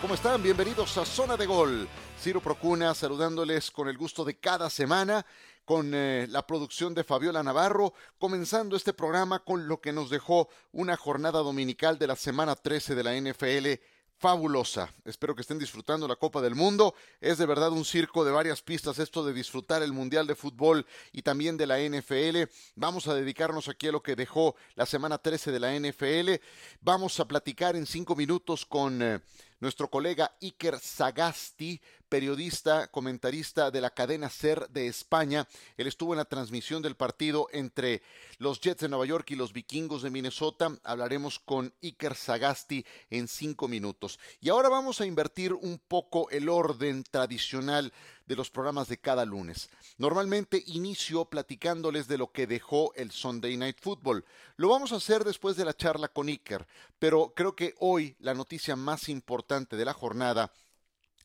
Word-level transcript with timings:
¿cómo 0.00 0.14
están? 0.14 0.42
Bienvenidos 0.42 0.96
a 0.98 1.04
Zona 1.04 1.36
de 1.36 1.46
Gol. 1.46 1.88
Ciro 2.18 2.40
Procuna 2.40 2.94
saludándoles 2.94 3.70
con 3.70 3.88
el 3.88 3.98
gusto 3.98 4.24
de 4.24 4.38
cada 4.38 4.70
semana, 4.70 5.26
con 5.64 5.92
eh, 5.94 6.26
la 6.30 6.46
producción 6.46 6.94
de 6.94 7.04
Fabiola 7.04 7.42
Navarro, 7.42 7.92
comenzando 8.18 8.76
este 8.76 8.92
programa 8.92 9.40
con 9.40 9.68
lo 9.68 9.80
que 9.80 9.92
nos 9.92 10.10
dejó 10.10 10.48
una 10.72 10.96
jornada 10.96 11.40
dominical 11.40 11.98
de 11.98 12.06
la 12.06 12.16
semana 12.16 12.56
13 12.56 12.94
de 12.94 13.04
la 13.04 13.14
NFL 13.14 13.82
fabulosa. 14.18 14.88
Espero 15.04 15.34
que 15.34 15.42
estén 15.42 15.58
disfrutando 15.58 16.08
la 16.08 16.16
Copa 16.16 16.40
del 16.40 16.54
Mundo. 16.54 16.94
Es 17.20 17.38
de 17.38 17.46
verdad 17.46 17.72
un 17.72 17.84
circo 17.84 18.24
de 18.24 18.32
varias 18.32 18.62
pistas 18.62 18.98
esto 18.98 19.24
de 19.24 19.32
disfrutar 19.32 19.82
el 19.82 19.92
Mundial 19.92 20.26
de 20.26 20.34
Fútbol 20.34 20.86
y 21.12 21.22
también 21.22 21.56
de 21.56 21.66
la 21.66 21.78
NFL. 21.78 22.50
Vamos 22.74 23.06
a 23.06 23.14
dedicarnos 23.14 23.68
aquí 23.68 23.88
a 23.88 23.92
lo 23.92 24.02
que 24.02 24.16
dejó 24.16 24.56
la 24.76 24.86
semana 24.86 25.18
13 25.18 25.52
de 25.52 25.60
la 25.60 25.78
NFL. 25.78 26.42
Vamos 26.80 27.20
a 27.20 27.26
platicar 27.26 27.76
en 27.76 27.86
cinco 27.86 28.16
minutos 28.16 28.64
con... 28.64 29.02
Eh, 29.02 29.20
nuestro 29.64 29.88
colega 29.88 30.36
Iker 30.40 30.78
Sagasti, 30.78 31.80
periodista, 32.14 32.86
comentarista 32.92 33.72
de 33.72 33.80
la 33.80 33.90
cadena 33.90 34.30
SER 34.30 34.68
de 34.68 34.86
España. 34.86 35.48
Él 35.76 35.88
estuvo 35.88 36.12
en 36.12 36.18
la 36.18 36.24
transmisión 36.24 36.80
del 36.80 36.94
partido 36.94 37.48
entre 37.50 38.02
los 38.38 38.60
Jets 38.60 38.82
de 38.82 38.88
Nueva 38.88 39.04
York 39.04 39.32
y 39.32 39.34
los 39.34 39.52
Vikingos 39.52 40.02
de 40.02 40.10
Minnesota. 40.10 40.78
Hablaremos 40.84 41.40
con 41.40 41.74
Iker 41.82 42.14
Sagasti 42.14 42.86
en 43.10 43.26
cinco 43.26 43.66
minutos. 43.66 44.20
Y 44.40 44.48
ahora 44.48 44.68
vamos 44.68 45.00
a 45.00 45.06
invertir 45.06 45.54
un 45.54 45.80
poco 45.88 46.30
el 46.30 46.48
orden 46.48 47.02
tradicional 47.02 47.92
de 48.26 48.36
los 48.36 48.48
programas 48.48 48.86
de 48.86 48.98
cada 48.98 49.24
lunes. 49.24 49.68
Normalmente 49.98 50.62
inicio 50.66 51.24
platicándoles 51.24 52.06
de 52.06 52.18
lo 52.18 52.30
que 52.30 52.46
dejó 52.46 52.94
el 52.94 53.10
Sunday 53.10 53.56
Night 53.56 53.78
Football. 53.80 54.24
Lo 54.56 54.68
vamos 54.68 54.92
a 54.92 54.96
hacer 54.96 55.24
después 55.24 55.56
de 55.56 55.64
la 55.64 55.76
charla 55.76 56.06
con 56.06 56.28
Iker, 56.28 56.64
pero 57.00 57.32
creo 57.34 57.56
que 57.56 57.74
hoy 57.80 58.14
la 58.20 58.34
noticia 58.34 58.76
más 58.76 59.08
importante 59.08 59.76
de 59.76 59.84
la 59.84 59.92
jornada 59.92 60.52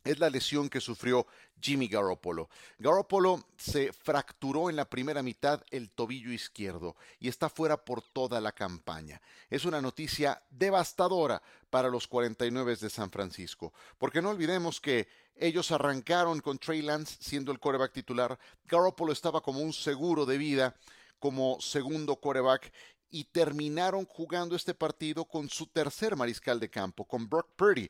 es 0.09 0.19
la 0.19 0.29
lesión 0.29 0.69
que 0.69 0.81
sufrió 0.81 1.27
Jimmy 1.61 1.87
Garoppolo. 1.87 2.49
Garoppolo 2.79 3.45
se 3.57 3.93
fracturó 3.93 4.69
en 4.69 4.75
la 4.75 4.89
primera 4.89 5.21
mitad 5.21 5.63
el 5.69 5.91
tobillo 5.91 6.31
izquierdo 6.31 6.95
y 7.19 7.27
está 7.27 7.49
fuera 7.49 7.77
por 7.77 8.01
toda 8.01 8.41
la 8.41 8.51
campaña. 8.51 9.21
Es 9.49 9.65
una 9.65 9.81
noticia 9.81 10.41
devastadora 10.49 11.41
para 11.69 11.89
los 11.89 12.07
49 12.07 12.75
de 12.77 12.89
San 12.89 13.11
Francisco, 13.11 13.71
porque 13.97 14.21
no 14.21 14.31
olvidemos 14.31 14.81
que 14.81 15.07
ellos 15.35 15.71
arrancaron 15.71 16.39
con 16.39 16.57
Trey 16.57 16.81
Lance 16.81 17.17
siendo 17.19 17.51
el 17.51 17.59
coreback 17.59 17.93
titular. 17.93 18.37
Garoppolo 18.65 19.13
estaba 19.13 19.41
como 19.41 19.59
un 19.59 19.73
seguro 19.73 20.25
de 20.25 20.37
vida 20.37 20.75
como 21.19 21.59
segundo 21.59 22.15
coreback 22.15 22.71
y 23.11 23.25
terminaron 23.25 24.05
jugando 24.05 24.55
este 24.55 24.73
partido 24.73 25.25
con 25.25 25.49
su 25.49 25.67
tercer 25.67 26.15
mariscal 26.15 26.59
de 26.59 26.69
campo, 26.69 27.05
con 27.05 27.29
Brock 27.29 27.49
Purdy. 27.55 27.89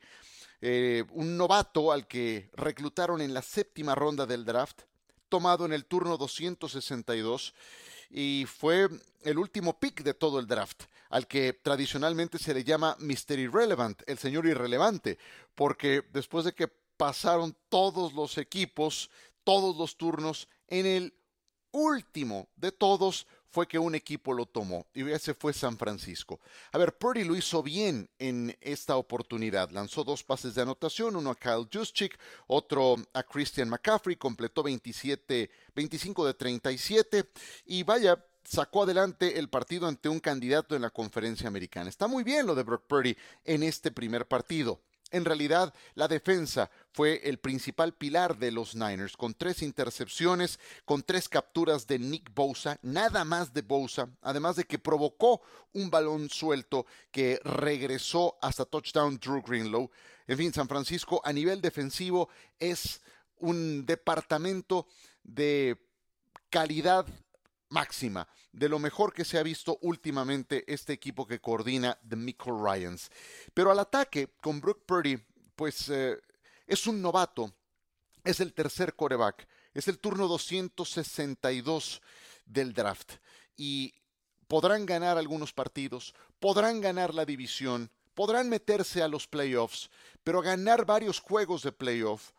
Eh, 0.62 1.06
un 1.12 1.38
novato 1.38 1.92
al 1.92 2.08
que 2.08 2.50
reclutaron 2.54 3.22
en 3.22 3.34
la 3.34 3.42
séptima 3.42 3.96
ronda 3.96 4.26
del 4.26 4.44
draft, 4.44 4.82
tomado 5.30 5.66
en 5.66 5.74
el 5.74 5.86
turno 5.86 6.18
262 6.18 7.54
y 8.10 8.46
fue 8.48 8.90
el 9.22 9.38
último 9.38 9.80
pick 9.80 10.04
de 10.04 10.14
todo 10.14 10.40
el 10.40 10.48
draft, 10.48 10.84
al 11.10 11.28
que 11.28 11.54
tradicionalmente 11.54 12.38
se 12.40 12.54
le 12.54 12.64
llama 12.64 12.98
Mr. 13.00 13.38
Irrelevant, 13.40 14.02
el 14.08 14.18
señor 14.18 14.48
irrelevante, 14.48 15.18
porque 15.56 16.04
después 16.12 16.46
de 16.46 16.54
que 16.54 16.68
pasaron 16.68 17.56
todos 17.70 18.14
los 18.14 18.38
equipos, 18.38 19.10
todos 19.44 19.78
los 19.78 19.96
turnos, 19.96 20.48
en 20.68 20.86
el 20.86 21.14
último 21.72 22.50
de 22.56 22.72
todos 22.72 23.28
fue 23.52 23.68
que 23.68 23.80
un 23.80 23.96
equipo 23.96 24.34
lo 24.34 24.46
tomó 24.46 24.86
y 24.94 25.10
ese 25.10 25.34
fue 25.34 25.54
San 25.54 25.78
Francisco. 25.78 26.40
A 26.72 26.78
ver, 26.78 26.98
Purdy 26.98 27.24
lo 27.24 27.36
hizo 27.36 27.64
bien 27.64 28.10
en 28.20 28.56
esta 28.62 28.96
oportunidad. 28.98 29.72
Lanzó 29.72 30.04
dos 30.04 30.24
pases 30.24 30.56
de 30.56 30.62
anotación, 30.62 31.16
uno 31.16 31.32
a 31.32 31.36
Kyle 31.36 31.68
Juszczyk, 31.72 32.18
otro 32.48 32.96
a 33.14 33.24
Christian 33.24 33.70
McCaffrey, 33.70 34.16
completó 34.16 34.64
27, 34.64 35.50
25 35.76 36.26
de 36.26 36.34
37 36.34 37.30
y 37.66 37.84
vaya, 37.84 38.24
sacó 38.44 38.84
adelante 38.84 39.40
el 39.40 39.50
partido 39.50 39.88
ante 39.88 40.10
un 40.10 40.20
candidato 40.20 40.76
en 40.76 40.82
la 40.82 40.90
conferencia 40.90 41.48
americana. 41.48 41.90
Está 41.90 42.08
muy 42.08 42.24
bien 42.24 42.46
lo 42.46 42.56
de 42.56 42.64
Brock 42.64 42.86
Purdy 42.88 43.18
en 43.46 43.64
este 43.64 43.92
primer 43.92 44.28
partido. 44.28 44.82
En 45.12 45.26
realidad, 45.26 45.74
la 45.96 46.08
defensa 46.08 46.70
fue 46.92 47.22
el 47.24 47.40
principal 47.40 47.94
pilar 47.94 48.38
de 48.38 48.52
los 48.52 48.76
Niners, 48.76 49.18
con 49.18 49.34
tres 49.34 49.64
intercepciones, 49.64 50.60
con 50.86 51.02
tres 51.02 51.28
capturas 51.28 51.88
de 51.88 51.98
Nick 51.98 52.34
Bosa, 52.34 52.78
nada 52.84 53.26
más 53.26 53.52
de 53.54 53.64
Bosa, 53.64 54.10
además 54.22 54.56
de 54.56 54.66
que 54.66 54.78
provocó 54.78 55.42
un 55.74 55.90
balón 55.90 56.30
suelto 56.30 56.86
que 57.12 57.40
regresó 57.44 58.38
hasta 58.42 58.66
touchdown 58.66 59.18
Drew 59.18 59.42
Greenlow. 59.42 59.90
En 60.28 60.38
fin, 60.38 60.54
San 60.54 60.68
Francisco 60.68 61.22
a 61.24 61.34
nivel 61.34 61.60
defensivo 61.60 62.30
es 62.60 63.02
un 63.38 63.86
departamento 63.86 64.88
de 65.24 65.78
calidad 66.50 67.06
máxima, 67.70 68.28
de 68.52 68.70
lo 68.70 68.80
mejor 68.80 69.14
que 69.14 69.26
se 69.26 69.38
ha 69.38 69.44
visto 69.44 69.78
últimamente 69.82 70.64
este 70.72 70.94
equipo 70.94 71.26
que 71.26 71.40
coordina 71.40 72.00
The 72.08 72.16
Michael 72.16 72.58
Ryans. 72.62 73.10
Pero 73.54 73.72
al 73.72 73.80
ataque 73.80 74.30
con 74.42 74.60
Brooke 74.60 74.84
Purdy, 74.86 75.18
pues 75.56 75.90
eh, 75.90 76.20
es 76.68 76.88
un 76.88 77.02
novato, 77.02 77.54
es 78.24 78.40
el 78.40 78.54
tercer 78.54 78.96
coreback, 78.96 79.48
es 79.74 79.88
el 79.88 80.00
turno 80.00 80.28
262 80.28 82.02
del 82.46 82.74
draft 82.74 83.14
y 83.56 83.94
podrán 84.48 84.86
ganar 84.86 85.18
algunos 85.18 85.54
partidos, 85.54 86.14
podrán 86.40 86.82
ganar 86.82 87.14
la 87.14 87.26
división, 87.26 87.92
podrán 88.16 88.50
meterse 88.50 89.04
a 89.04 89.08
los 89.08 89.28
playoffs, 89.28 89.90
pero 90.24 90.42
ganar 90.42 90.86
varios 90.86 91.20
juegos 91.20 91.62
de 91.64 91.72
playoff 91.72 92.32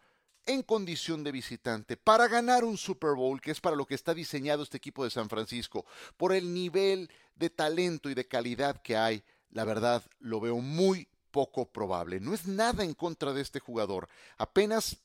en 0.50 0.62
condición 0.62 1.22
de 1.24 1.32
visitante 1.32 1.96
para 1.96 2.28
ganar 2.28 2.64
un 2.64 2.76
Super 2.76 3.14
Bowl, 3.14 3.40
que 3.40 3.50
es 3.50 3.60
para 3.60 3.76
lo 3.76 3.86
que 3.86 3.94
está 3.94 4.14
diseñado 4.14 4.62
este 4.62 4.76
equipo 4.76 5.04
de 5.04 5.10
San 5.10 5.28
Francisco, 5.28 5.86
por 6.16 6.32
el 6.32 6.52
nivel 6.52 7.10
de 7.36 7.50
talento 7.50 8.10
y 8.10 8.14
de 8.14 8.26
calidad 8.26 8.82
que 8.82 8.96
hay, 8.96 9.22
la 9.50 9.64
verdad 9.64 10.02
lo 10.18 10.40
veo 10.40 10.56
muy 10.56 11.08
poco 11.30 11.66
probable. 11.66 12.20
No 12.20 12.34
es 12.34 12.46
nada 12.46 12.84
en 12.84 12.94
contra 12.94 13.32
de 13.32 13.42
este 13.42 13.60
jugador. 13.60 14.08
Apenas 14.38 14.98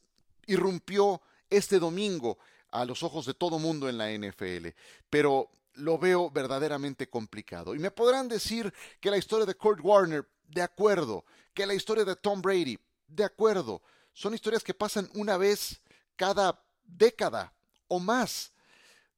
irrumpió 0.47 1.21
este 1.49 1.79
domingo 1.79 2.37
a 2.71 2.85
los 2.85 3.03
ojos 3.03 3.25
de 3.25 3.33
todo 3.33 3.59
mundo 3.59 3.87
en 3.87 3.97
la 3.97 4.11
NFL, 4.11 4.69
pero 5.09 5.49
lo 5.75 5.97
veo 5.97 6.29
verdaderamente 6.29 7.09
complicado. 7.09 7.75
Y 7.75 7.79
me 7.79 7.91
podrán 7.91 8.27
decir 8.27 8.73
que 8.99 9.11
la 9.11 9.17
historia 9.17 9.45
de 9.45 9.55
Kurt 9.55 9.79
Warner, 9.83 10.27
de 10.47 10.61
acuerdo, 10.61 11.25
que 11.53 11.65
la 11.65 11.73
historia 11.73 12.05
de 12.05 12.15
Tom 12.15 12.41
Brady, 12.41 12.77
de 13.07 13.23
acuerdo, 13.23 13.81
son 14.15 14.33
historias 14.33 14.63
que 14.63 14.73
pasan 14.73 15.07
una 15.13 15.37
vez 15.37 15.81
cada 16.15 16.63
década 16.83 17.53
o 17.89 17.99
más. 17.99 18.53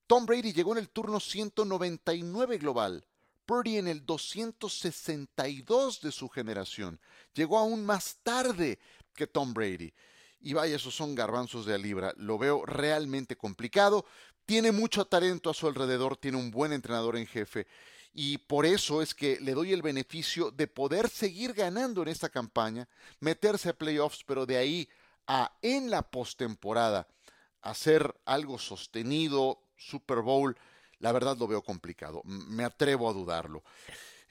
Tom 0.07 0.25
Brady 0.25 0.51
llegó 0.53 0.71
en 0.71 0.79
el 0.79 0.89
turno 0.89 1.19
199 1.19 2.57
global, 2.57 3.05
Purdy 3.45 3.77
en 3.77 3.87
el 3.87 4.03
262 4.05 6.01
de 6.01 6.11
su 6.11 6.27
generación. 6.29 6.99
Llegó 7.33 7.59
aún 7.59 7.85
más 7.85 8.17
tarde 8.23 8.79
que 9.13 9.27
Tom 9.27 9.53
Brady. 9.53 9.93
Y 10.39 10.53
vaya, 10.53 10.75
esos 10.75 10.95
son 10.95 11.13
garbanzos 11.13 11.67
de 11.67 11.75
a 11.75 11.77
libra. 11.77 12.13
Lo 12.17 12.39
veo 12.39 12.65
realmente 12.65 13.37
complicado. 13.37 14.03
Tiene 14.45 14.71
mucho 14.71 15.05
talento 15.05 15.51
a 15.51 15.53
su 15.53 15.67
alrededor, 15.67 16.17
tiene 16.17 16.37
un 16.37 16.49
buen 16.49 16.73
entrenador 16.73 17.17
en 17.17 17.27
jefe 17.27 17.67
y 18.19 18.39
por 18.39 18.65
eso 18.65 19.03
es 19.03 19.13
que 19.13 19.39
le 19.41 19.53
doy 19.53 19.73
el 19.73 19.83
beneficio 19.83 20.49
de 20.49 20.65
poder 20.65 21.07
seguir 21.07 21.53
ganando 21.53 22.01
en 22.01 22.07
esta 22.07 22.29
campaña, 22.29 22.89
meterse 23.19 23.69
a 23.69 23.77
playoffs, 23.77 24.23
pero 24.25 24.47
de 24.47 24.57
ahí 24.57 24.89
a 25.27 25.55
en 25.61 25.91
la 25.91 26.01
postemporada 26.01 27.07
hacer 27.61 28.19
algo 28.25 28.57
sostenido, 28.57 29.61
Super 29.75 30.21
Bowl, 30.21 30.57
la 30.97 31.11
verdad 31.11 31.37
lo 31.37 31.47
veo 31.47 31.61
complicado, 31.61 32.23
me 32.23 32.63
atrevo 32.63 33.07
a 33.07 33.13
dudarlo. 33.13 33.63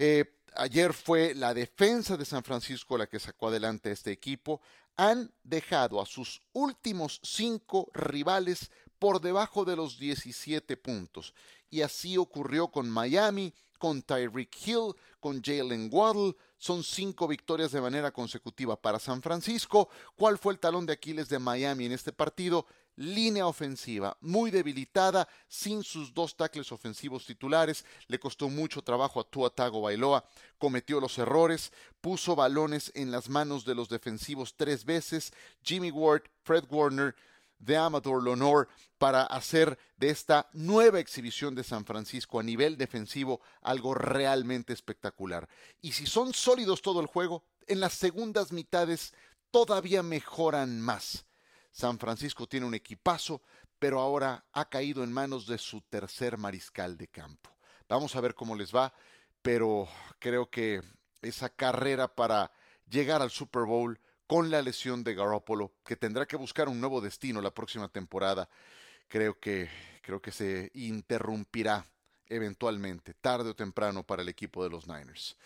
Eh, 0.01 0.35
ayer 0.57 0.93
fue 0.93 1.37
la 1.37 1.55
defensa 1.55 2.17
de 2.17 2.25
San 2.25 2.43
Francisco 2.43 2.99
la 2.99 3.07
que 3.07 3.21
sacó 3.21 3.47
adelante 3.47 3.91
a 3.91 3.93
este 3.93 4.11
equipo. 4.11 4.61
Han 4.97 5.33
dejado 5.45 6.03
a 6.03 6.07
sus 6.07 6.43
últimos 6.55 7.21
cinco 7.23 7.89
rivales 7.95 8.69
por 8.99 9.21
debajo 9.21 9.65
de 9.65 9.77
los 9.77 9.97
17 9.97 10.77
puntos. 10.77 11.35
Y 11.71 11.83
así 11.83 12.17
ocurrió 12.17 12.69
con 12.69 12.91
Miami, 12.91 13.53
con 13.79 14.03
Tyreek 14.03 14.55
Hill, 14.67 14.95
con 15.21 15.43
Jalen 15.43 15.89
Waddle. 15.93 16.35
Son 16.59 16.83
cinco 16.83 17.29
victorias 17.29 17.73
de 17.73 17.81
manera 17.81 18.11
consecutiva 18.11 18.81
para 18.81 18.99
San 18.99 19.21
Francisco. 19.23 19.89
¿Cuál 20.17 20.39
fue 20.39 20.55
el 20.55 20.59
talón 20.59 20.87
de 20.87 20.95
Aquiles 20.95 21.29
de 21.29 21.39
Miami 21.39 21.87
en 21.87 21.93
este 21.93 22.13
partido? 22.13 22.67
Línea 22.97 23.47
ofensiva 23.47 24.17
muy 24.23 24.51
debilitada, 24.51 25.29
sin 25.49 25.83
sus 25.83 26.15
dos 26.15 26.35
tackles 26.35 26.73
ofensivos 26.73 27.27
titulares. 27.27 27.85
Le 28.09 28.19
costó 28.19 28.49
mucho 28.49 28.81
trabajo 28.83 29.21
a 29.21 29.25
Tua 29.25 29.51
Tago 29.51 29.83
Bailoa. 29.83 30.25
Cometió 30.57 30.99
los 30.99 31.19
errores, 31.19 31.73
puso 32.01 32.35
balones 32.35 32.91
en 32.95 33.11
las 33.11 33.29
manos 33.29 33.67
de 33.67 33.75
los 33.75 33.91
defensivos 33.91 34.55
tres 34.57 34.87
veces. 34.87 35.33
Jimmy 35.63 35.91
Ward, 35.91 36.23
Fred 36.43 36.65
Warner, 36.71 37.15
de 37.59 37.77
Amador 37.77 38.23
Lonor 38.23 38.69
para 38.99 39.25
hacer 39.25 39.79
de 39.97 40.11
esta 40.11 40.49
nueva 40.53 41.01
exhibición 41.01 41.55
de 41.55 41.65
San 41.65 41.85
Francisco 41.85 42.41
a 42.41 42.43
nivel 42.43 42.77
defensivo 42.77 43.41
algo 43.63 43.95
realmente 43.95 44.73
espectacular. 44.73 45.49
Y 45.81 45.93
si 45.93 46.07
son 46.07 46.33
sólidos 46.33 46.83
todo 46.83 47.01
el 47.01 47.07
juego, 47.07 47.45
en 47.67 47.81
las 47.81 47.95
segundas 47.95 48.53
mitades 48.53 49.15
todavía 49.51 50.03
mejoran 50.03 50.81
más. 50.81 51.27
San 51.71 51.99
Francisco 51.99 52.47
tiene 52.47 52.67
un 52.67 52.75
equipazo, 52.75 53.43
pero 53.79 54.01
ahora 54.01 54.47
ha 54.53 54.69
caído 54.69 55.05
en 55.05 55.13
manos 55.13 55.47
de 55.47 55.59
su 55.59 55.83
tercer 55.83 56.39
mariscal 56.39 56.97
de 56.97 57.09
campo. 57.09 57.51
Vamos 57.89 58.17
a 58.17 58.21
ver 58.21 58.35
cómo 58.35 58.57
les 58.57 58.75
va, 58.75 58.93
pero 59.43 59.87
creo 60.19 60.49
que 60.49 60.83
esa 61.23 61.51
carrera 61.51 62.15
para 62.15 62.51
llegar 62.89 63.21
al 63.23 63.31
Super 63.31 63.65
Bowl 63.65 64.01
con 64.27 64.51
la 64.51 64.63
lesión 64.63 65.05
de 65.05 65.15
Garoppolo, 65.15 65.73
que 65.85 65.97
tendrá 65.97 66.27
que 66.27 66.37
buscar 66.37 66.69
un 66.69 66.81
nuevo 66.81 67.01
destino 67.01 67.41
la 67.41 67.53
próxima 67.53 67.89
temporada, 67.89 68.49
creo 69.09 69.39
que, 69.39 69.69
creo 70.03 70.21
que 70.21 70.33
se 70.33 70.71
interrumpirá 70.75 71.87
eventualmente, 72.29 73.15
tarde 73.15 73.51
o 73.51 73.57
temprano, 73.57 74.03
para 74.03 74.23
el 74.23 74.29
equipo 74.29 74.65
de 74.65 74.71
los 74.71 74.87
Niners. 74.87 75.37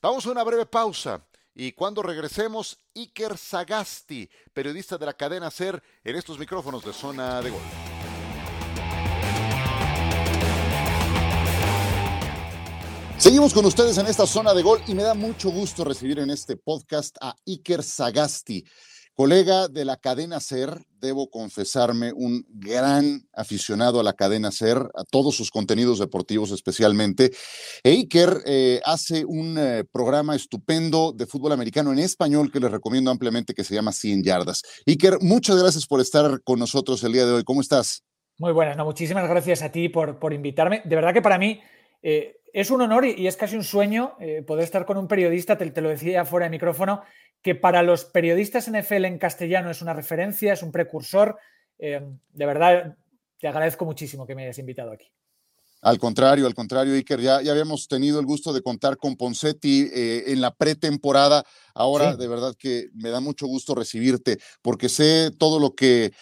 Vamos 0.00 0.26
a 0.26 0.30
una 0.30 0.44
breve 0.44 0.66
pausa. 0.66 1.24
Y 1.52 1.72
cuando 1.72 2.02
regresemos, 2.02 2.78
Iker 2.94 3.36
Sagasti, 3.36 4.30
periodista 4.52 4.96
de 4.96 5.06
la 5.06 5.14
cadena 5.14 5.50
SER, 5.50 5.82
en 6.04 6.16
estos 6.16 6.38
micrófonos 6.38 6.84
de 6.84 6.92
zona 6.92 7.42
de 7.42 7.50
gol. 7.50 7.99
Seguimos 13.20 13.52
con 13.52 13.66
ustedes 13.66 13.98
en 13.98 14.06
esta 14.06 14.26
zona 14.26 14.54
de 14.54 14.62
gol 14.62 14.80
y 14.86 14.94
me 14.94 15.02
da 15.02 15.12
mucho 15.12 15.50
gusto 15.50 15.84
recibir 15.84 16.20
en 16.20 16.30
este 16.30 16.56
podcast 16.56 17.18
a 17.20 17.36
Iker 17.46 17.82
Sagasti, 17.82 18.64
colega 19.14 19.68
de 19.68 19.84
la 19.84 19.98
cadena 19.98 20.40
SER, 20.40 20.82
debo 20.98 21.28
confesarme, 21.28 22.14
un 22.14 22.46
gran 22.48 23.28
aficionado 23.34 24.00
a 24.00 24.02
la 24.02 24.14
cadena 24.14 24.50
SER, 24.50 24.78
a 24.94 25.04
todos 25.04 25.36
sus 25.36 25.50
contenidos 25.50 25.98
deportivos 25.98 26.50
especialmente. 26.50 27.30
E 27.84 27.90
Iker 27.90 28.38
eh, 28.46 28.80
hace 28.86 29.26
un 29.26 29.58
eh, 29.58 29.84
programa 29.92 30.34
estupendo 30.34 31.12
de 31.12 31.26
fútbol 31.26 31.52
americano 31.52 31.92
en 31.92 31.98
español 31.98 32.50
que 32.50 32.58
les 32.58 32.70
recomiendo 32.70 33.10
ampliamente 33.10 33.52
que 33.52 33.64
se 33.64 33.74
llama 33.74 33.92
100 33.92 34.24
yardas. 34.24 34.62
Iker, 34.86 35.18
muchas 35.20 35.60
gracias 35.60 35.86
por 35.86 36.00
estar 36.00 36.42
con 36.42 36.58
nosotros 36.58 37.04
el 37.04 37.12
día 37.12 37.26
de 37.26 37.32
hoy. 37.32 37.44
¿Cómo 37.44 37.60
estás? 37.60 38.02
Muy 38.38 38.52
buenas, 38.52 38.78
muchísimas 38.78 39.28
gracias 39.28 39.60
a 39.60 39.70
ti 39.70 39.90
por, 39.90 40.18
por 40.18 40.32
invitarme. 40.32 40.80
De 40.86 40.96
verdad 40.96 41.12
que 41.12 41.20
para 41.20 41.36
mí... 41.36 41.60
Eh, 42.02 42.39
es 42.52 42.70
un 42.70 42.80
honor 42.82 43.04
y, 43.04 43.26
es 43.26 43.36
casi 43.36 43.56
un 43.56 43.64
sueño 43.64 44.16
eh, 44.20 44.42
poder 44.42 44.64
estar 44.64 44.86
con 44.86 44.96
un 44.96 45.08
periodista, 45.08 45.56
te, 45.56 45.80
lo 45.80 45.88
decía 45.88 46.24
fuera 46.24 46.44
de 46.44 46.50
micrófono, 46.50 47.02
que 47.42 47.54
para 47.54 47.82
los 47.82 48.04
periodistas 48.04 48.70
NFL 48.70 49.04
en 49.04 49.18
castellano 49.18 49.70
es 49.70 49.82
una 49.82 49.94
referencia, 49.94 50.52
es 50.52 50.62
un 50.62 50.72
precursor. 50.72 51.38
Eh, 51.78 52.00
de 52.32 52.46
verdad, 52.46 52.96
te 53.38 53.48
agradezco 53.48 53.84
muchísimo 53.84 54.26
que 54.26 54.34
me 54.34 54.44
hayas 54.44 54.58
invitado 54.58 54.92
aquí. 54.92 55.10
Al 55.82 55.98
contrario, 55.98 56.46
al 56.46 56.54
contrario, 56.54 56.92
Iker, 56.92 57.20
ya, 57.20 57.40
ya 57.40 57.52
habíamos 57.52 57.88
tenido 57.88 58.20
el 58.20 58.26
gusto 58.26 58.52
de 58.52 58.60
contar 58.60 58.98
con 58.98 59.16
Poncetti 59.16 59.88
eh, 59.94 60.24
en 60.26 60.42
la 60.42 60.54
pretemporada. 60.54 61.42
Ahora, 61.72 62.16
de 62.16 62.28
verdad 62.28 62.54
que 62.58 62.90
me 62.92 63.08
da 63.08 63.20
mucho 63.20 63.46
gusto 63.46 63.74
recibirte, 63.74 64.38
porque 64.60 64.90
sé 64.90 65.30
todo 65.38 65.58
lo 65.58 65.74
que 65.74 66.12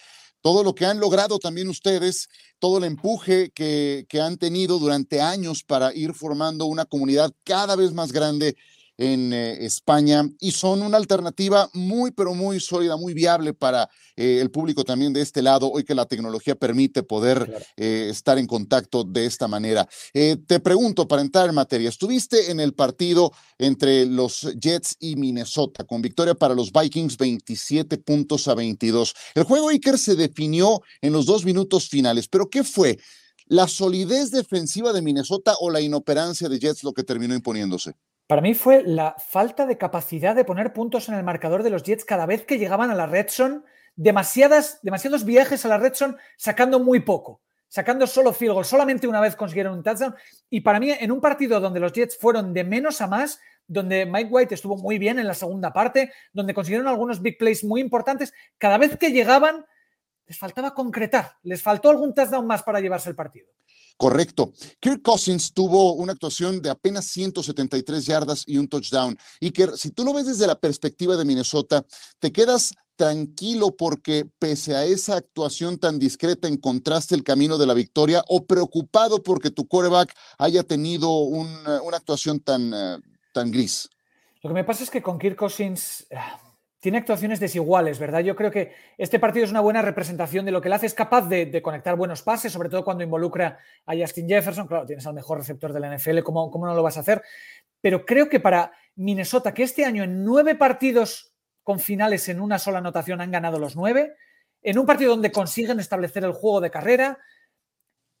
todo 0.41 0.63
lo 0.63 0.73
que 0.73 0.85
han 0.85 0.99
logrado 0.99 1.39
también 1.39 1.69
ustedes, 1.69 2.27
todo 2.59 2.77
el 2.77 2.83
empuje 2.83 3.51
que, 3.51 4.05
que, 4.09 4.21
han 4.21 4.37
tenido 4.37 4.79
durante 4.79 5.21
años 5.21 5.63
para 5.63 5.93
ir 5.93 6.13
formando 6.13 6.65
una 6.65 6.85
comunidad 6.85 7.31
cada 7.43 7.75
vez 7.75 7.93
más 7.93 8.11
grande 8.11 8.55
en 8.99 9.31
eh, 9.31 9.65
España 9.65 10.29
y 10.41 10.51
son 10.51 10.81
una 10.81 10.97
alternativa 10.97 11.69
muy, 11.73 12.11
pero 12.11 12.33
muy 12.33 12.59
sólida, 12.59 12.97
muy 12.97 13.13
viable 13.13 13.53
para 13.53 13.89
eh, 14.17 14.39
el 14.41 14.51
público 14.51 14.83
también 14.83 15.13
de 15.13 15.21
este 15.21 15.41
lado, 15.41 15.71
hoy 15.71 15.85
que 15.85 15.95
la 15.95 16.05
tecnología 16.05 16.55
permite 16.55 17.01
poder 17.01 17.65
eh, 17.77 18.07
estar 18.11 18.37
en 18.37 18.45
contacto 18.45 19.05
de 19.05 19.25
esta 19.25 19.47
manera. 19.47 19.87
te 20.11 20.59
pregunto, 20.59 21.07
para 21.07 21.21
entrar 21.21 21.47
en 21.47 21.55
materia, 21.55 21.87
estuviste 21.87 22.51
en 22.51 22.59
el 22.59 22.73
partido 22.73 23.31
entre 23.57 24.05
los 24.05 24.41
Jets 24.59 24.97
y 24.99 25.15
Minnesota, 25.15 25.85
con 25.85 26.01
victoria 26.01 26.35
para 26.35 26.53
los 26.53 26.73
Vikings 26.73 27.17
27 27.17 27.99
puntos 27.99 28.49
a 28.49 28.55
22. 28.55 29.13
El 29.33 29.43
juego 29.43 29.69
Iker 29.69 29.97
se 29.97 30.15
definió 30.15 30.81
en 31.01 31.13
los 31.13 31.25
dos 31.25 31.45
minutos 31.45 31.87
finales, 31.87 32.27
pero 32.27 32.49
¿qué 32.49 32.65
fue? 32.65 32.99
¿La 33.45 33.69
solidez 33.69 34.31
defensiva 34.31 34.91
de 34.91 35.01
Minnesota 35.01 35.55
o 35.61 35.71
la 35.71 35.79
inoperancia 35.79 36.49
de 36.49 36.59
Jets 36.59 36.83
lo 36.83 36.93
que 36.93 37.03
terminó 37.03 37.33
imponiéndose? 37.33 37.95
Para 38.29 38.43
mí 38.43 38.53
fue 38.53 38.83
la 38.83 39.15
falta 39.17 39.65
de 39.65 39.79
capacidad 39.79 40.35
de 40.35 40.45
poner 40.45 40.71
puntos 40.71 41.09
en 41.09 41.15
el 41.15 41.23
marcador 41.23 41.63
de 41.63 41.71
los 41.71 41.81
Jets 41.81 42.05
cada 42.05 42.27
vez 42.27 42.45
que 42.45 42.59
llegaban 42.59 42.91
a 42.91 42.95
la 42.95 43.07
red 43.07 43.27
zone. 43.27 43.61
Demasiadas, 43.95 44.77
demasiados 44.83 45.25
viajes 45.25 45.65
a 45.65 45.67
la 45.67 45.79
red 45.79 45.95
zone 45.95 46.15
sacando 46.37 46.79
muy 46.79 46.99
poco, 46.99 47.41
sacando 47.69 48.05
solo 48.05 48.31
field 48.31 48.53
goal. 48.53 48.65
Solamente 48.65 49.07
una 49.07 49.19
vez 49.19 49.35
consiguieron 49.35 49.73
un 49.73 49.81
touchdown. 49.81 50.13
Y 50.47 50.61
para 50.61 50.79
mí, 50.79 50.91
en 50.91 51.11
un 51.11 51.19
partido 51.19 51.59
donde 51.59 51.79
los 51.79 51.91
Jets 51.91 52.19
fueron 52.19 52.53
de 52.53 52.63
menos 52.63 53.01
a 53.01 53.07
más, 53.07 53.39
donde 53.65 54.05
Mike 54.05 54.29
White 54.29 54.53
estuvo 54.53 54.77
muy 54.77 54.99
bien 54.99 55.17
en 55.17 55.25
la 55.25 55.33
segunda 55.33 55.73
parte, 55.73 56.13
donde 56.31 56.53
consiguieron 56.53 56.87
algunos 56.87 57.23
big 57.23 57.35
plays 57.35 57.63
muy 57.63 57.81
importantes, 57.81 58.31
cada 58.59 58.77
vez 58.77 58.95
que 58.95 59.11
llegaban 59.11 59.65
les 60.27 60.37
faltaba 60.37 60.75
concretar, 60.75 61.31
les 61.41 61.63
faltó 61.63 61.89
algún 61.89 62.13
touchdown 62.13 62.45
más 62.45 62.61
para 62.61 62.79
llevarse 62.79 63.09
el 63.09 63.15
partido. 63.15 63.47
Correcto. 63.99 64.53
Kirk 64.79 65.01
Cousins 65.01 65.53
tuvo 65.53 65.91
una 65.91 66.13
actuación 66.13 66.61
de 66.61 66.69
apenas 66.69 67.03
173 67.07 68.05
yardas 68.05 68.43
y 68.47 68.57
un 68.57 68.69
touchdown. 68.69 69.17
Y 69.41 69.51
que 69.51 69.67
si 69.75 69.91
tú 69.91 70.05
lo 70.05 70.13
ves 70.13 70.25
desde 70.25 70.47
la 70.47 70.57
perspectiva 70.57 71.17
de 71.17 71.25
Minnesota, 71.25 71.85
te 72.17 72.31
quedas 72.31 72.73
tranquilo 72.95 73.75
porque 73.75 74.25
pese 74.39 74.77
a 74.77 74.85
esa 74.85 75.17
actuación 75.17 75.79
tan 75.79 75.99
discreta 75.99 76.47
encontraste 76.47 77.13
el 77.13 77.25
camino 77.25 77.57
de 77.57 77.67
la 77.67 77.73
victoria 77.73 78.23
o 78.29 78.45
preocupado 78.45 79.21
porque 79.21 79.51
tu 79.51 79.67
quarterback 79.67 80.15
haya 80.37 80.63
tenido 80.63 81.11
una, 81.19 81.81
actuación 81.91 82.39
tan, 82.39 82.73
eh, 82.73 82.99
tan 83.33 83.51
gris. 83.51 83.89
Lo 84.41 84.51
que 84.51 84.53
me 84.53 84.63
pasa 84.63 84.83
es 84.83 84.89
que 84.89 85.01
con 85.01 85.19
Kirk 85.19 85.35
Cousins 85.35 86.07
ah, 86.15 86.39
tiene 86.79 86.97
actuaciones 86.97 87.39
desiguales, 87.39 87.99
¿verdad? 87.99 88.21
Yo 88.21 88.35
creo 88.35 88.51
que 88.51 88.73
este 88.97 89.19
partido 89.19 89.45
es 89.45 89.51
una 89.51 89.59
buena 89.59 89.81
representación 89.81 90.45
de 90.45 90.51
lo 90.51 90.61
que 90.61 90.69
él 90.69 90.73
hace. 90.73 90.85
Es 90.85 90.93
capaz 90.93 91.27
de, 91.27 91.61
conectar 91.61 91.95
buenos 91.95 92.21
pases, 92.21 92.53
sobre 92.53 92.69
todo 92.69 92.85
cuando 92.85 93.03
involucra 93.03 93.59
a 93.85 93.95
Justin 93.95 94.29
Jefferson. 94.29 94.67
Claro, 94.67 94.85
tienes 94.85 95.05
al 95.05 95.13
mejor 95.13 95.39
receptor 95.39 95.73
de 95.73 95.79
la 95.81 95.95
NFL, 95.95 96.19
¿cómo, 96.19 96.49
cómo 96.49 96.65
no 96.65 96.73
lo 96.73 96.81
vas 96.81 96.97
a 96.97 97.01
hacer? 97.01 97.21
Pero 97.81 98.05
creo 98.05 98.29
que 98.29 98.39
para 98.39 98.71
Minnesota, 98.95 99.53
que 99.53 99.63
este 99.63 99.83
año 99.83 100.03
en 100.03 100.23
nueve 100.23 100.55
partidos 100.55 101.33
con 101.63 101.79
finales 101.79 102.29
en 102.29 102.39
una 102.39 102.57
sola 102.59 102.79
anotación 102.79 103.19
han 103.19 103.31
ganado 103.31 103.59
los 103.59 103.75
nueve, 103.75 104.15
en 104.61 104.79
un 104.79 104.85
partido 104.85 105.11
donde 105.11 105.31
consiguen 105.31 105.79
establecer 105.79 106.23
el 106.23 106.33
juego 106.33 106.61
de 106.61 106.71
carrera, 106.71 107.19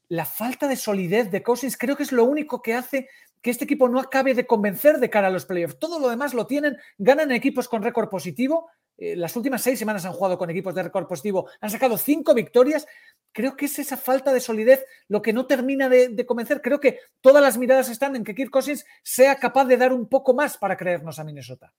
la 0.09 0.25
falta 0.25 0.67
de 0.67 0.75
solidez 0.75 1.31
de 1.31 1.43
Cousins 1.43 1.77
creo 1.77 1.95
que 1.95 2.03
es 2.03 2.11
lo 2.11 2.25
único 2.25 2.61
que 2.61 2.73
hace 2.73 3.07
que 3.41 3.51
este 3.51 3.65
equipo 3.65 3.87
no 3.89 3.99
acabe 3.99 4.33
de 4.33 4.45
convencer 4.45 4.99
de 4.99 5.09
cara 5.09 5.27
a 5.27 5.31
los 5.31 5.45
playoffs. 5.45 5.79
Todo 5.79 5.99
lo 5.99 6.09
demás 6.09 6.33
lo 6.33 6.47
tienen, 6.47 6.77
ganan 6.97 7.31
equipos 7.31 7.67
con 7.67 7.83
récord 7.83 8.09
positivo. 8.09 8.69
Eh, 8.97 9.15
las 9.15 9.35
últimas 9.35 9.61
seis 9.61 9.79
semanas 9.79 10.05
han 10.05 10.11
jugado 10.11 10.37
con 10.37 10.49
equipos 10.49 10.75
de 10.75 10.83
récord 10.83 11.07
positivo, 11.07 11.49
han 11.61 11.69
sacado 11.69 11.97
cinco 11.97 12.33
victorias. 12.33 12.85
Creo 13.31 13.55
que 13.55 13.65
es 13.65 13.79
esa 13.79 13.95
falta 13.95 14.33
de 14.33 14.41
solidez 14.41 14.83
lo 15.07 15.21
que 15.21 15.31
no 15.31 15.45
termina 15.45 15.87
de, 15.87 16.09
de, 16.09 16.25
convencer. 16.25 16.61
Creo 16.61 16.79
que 16.79 16.99
todas 17.21 17.41
las 17.41 17.57
miradas 17.57 17.89
están 17.89 18.15
en 18.15 18.23
que 18.23 18.35
Kirk 18.35 18.51
Cousins 18.51 18.85
sea 19.03 19.35
capaz 19.35 19.65
de 19.65 19.77
dar 19.77 19.93
un 19.93 20.07
poco 20.07 20.33
más 20.33 20.57
para 20.57 20.75
creernos 20.75 21.19
a 21.19 21.23
Minnesota. 21.23 21.73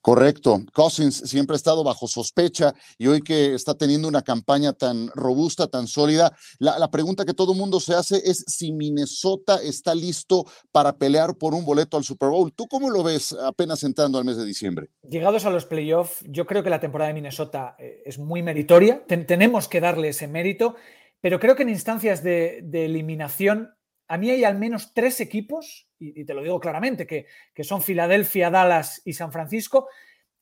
Correcto. 0.00 0.62
Cousins 0.72 1.16
siempre 1.16 1.54
ha 1.54 1.56
estado 1.56 1.84
bajo 1.84 2.08
sospecha 2.08 2.74
y 2.96 3.06
hoy 3.06 3.20
que 3.20 3.54
está 3.54 3.74
teniendo 3.74 4.08
una 4.08 4.22
campaña 4.22 4.72
tan 4.72 5.08
robusta, 5.14 5.66
tan 5.66 5.86
sólida, 5.86 6.34
la, 6.58 6.90
pregunta 6.90 7.24
que 7.24 7.34
todo 7.34 7.54
mundo 7.54 7.78
se 7.80 7.94
hace 7.94 8.16
es 8.24 8.44
si 8.46 8.72
Minnesota 8.72 9.60
está 9.62 9.94
listo 9.94 10.44
para 10.72 10.96
pelear 10.96 11.36
por 11.36 11.54
un 11.54 11.64
boleto 11.64 11.96
al 11.96 12.04
Super 12.04 12.30
Bowl. 12.30 12.52
¿Tú 12.52 12.66
cómo 12.66 12.90
lo 12.90 13.02
ves 13.02 13.32
apenas 13.32 13.84
entrando 13.84 14.18
al 14.18 14.24
mes 14.24 14.36
de 14.36 14.44
diciembre? 14.44 14.88
Llegados 15.08 15.44
a 15.44 15.50
los 15.50 15.66
playoffs, 15.66 16.24
yo 16.26 16.46
creo 16.46 16.62
que 16.62 16.70
la 16.70 16.80
temporada 16.80 17.08
de 17.08 17.14
Minnesota 17.14 17.76
eh, 17.78 18.02
es 18.04 18.18
muy 18.18 18.42
meritoria. 18.42 19.04
tenemos 19.06 19.68
que 19.68 19.80
darle 19.80 20.08
ese 20.08 20.26
mérito, 20.26 20.76
pero 21.20 21.38
creo 21.38 21.54
que 21.54 21.62
en 21.62 21.68
instancias 21.68 22.22
de, 22.22 22.60
de 22.64 22.86
eliminación 22.86 23.74
a 24.08 24.18
mí 24.18 24.30
hay 24.30 24.42
al 24.42 24.58
menos 24.58 24.92
tres 24.92 25.20
equipos, 25.20 25.89
y, 26.00 26.24
te 26.24 26.34
lo 26.34 26.42
digo 26.42 26.58
claramente, 26.58 27.06
que, 27.06 27.26
son 27.62 27.82
Filadelfia, 27.82 28.50
Dallas 28.50 29.02
y 29.04 29.12
San 29.12 29.30
Francisco, 29.30 29.88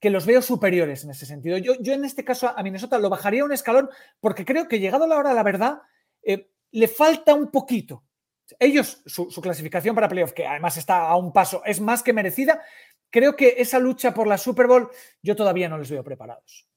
que 0.00 0.11
los 0.11 0.25
veo 0.25 0.41
superiores 0.41 1.05
en 1.05 1.11
ese 1.11 1.27
sentido. 1.27 1.59
Yo, 1.59 1.75
yo 1.81 1.93
en 1.93 2.05
este 2.05 2.25
caso 2.25 2.49
a 2.49 2.62
Minnesota 2.62 2.99
lo 2.99 3.11
bajaría 3.11 3.45
un 3.45 3.53
escalón 3.53 3.91
porque 4.21 4.45
creo 4.45 4.69
que 4.69 4.79
llegado 4.79 5.07
la 5.07 5.17
hora 5.17 5.31
de 5.31 5.35
la 5.35 5.43
verdad, 5.43 5.83
eh, 6.23 6.50
le 6.71 6.87
falta 6.87 7.35
un 7.35 7.50
poquito. 7.50 8.05
Ellos, 8.59 9.03
su, 9.05 9.31
su, 9.31 9.43
clasificación 9.43 9.95
para 9.95 10.09
playoff, 10.09 10.33
que 10.33 10.47
además 10.47 10.77
está 10.77 11.09
a 11.09 11.17
un 11.17 11.33
paso, 11.33 11.62
es 11.67 11.81
más 11.81 12.03
que 12.03 12.12
merecida. 12.12 12.62
Creo 13.11 13.35
que 13.37 13.57
esa 13.59 13.79
lucha 13.79 14.15
por 14.15 14.27
la 14.27 14.38
Super 14.38 14.69
Bowl 14.69 14.88
yo 15.23 15.35
todavía 15.35 15.69
no 15.69 15.77
les 15.77 15.91
veo 15.91 16.05
preparados. 16.05 16.69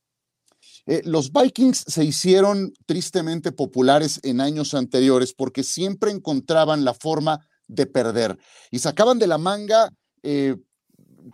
Eh, 0.85 1.01
los 1.05 1.31
Vikings 1.31 1.85
se 1.87 2.03
hicieron 2.03 2.73
tristemente 2.85 3.51
populares 3.51 4.19
en 4.23 4.41
años 4.41 4.73
anteriores 4.73 5.33
porque 5.33 5.63
siempre 5.63 6.11
encontraban 6.11 6.83
la 6.83 6.93
forma 6.93 7.47
de 7.71 7.85
perder 7.85 8.37
y 8.69 8.79
sacaban 8.79 9.17
de 9.17 9.27
la 9.27 9.37
manga 9.37 9.89
eh, 10.23 10.55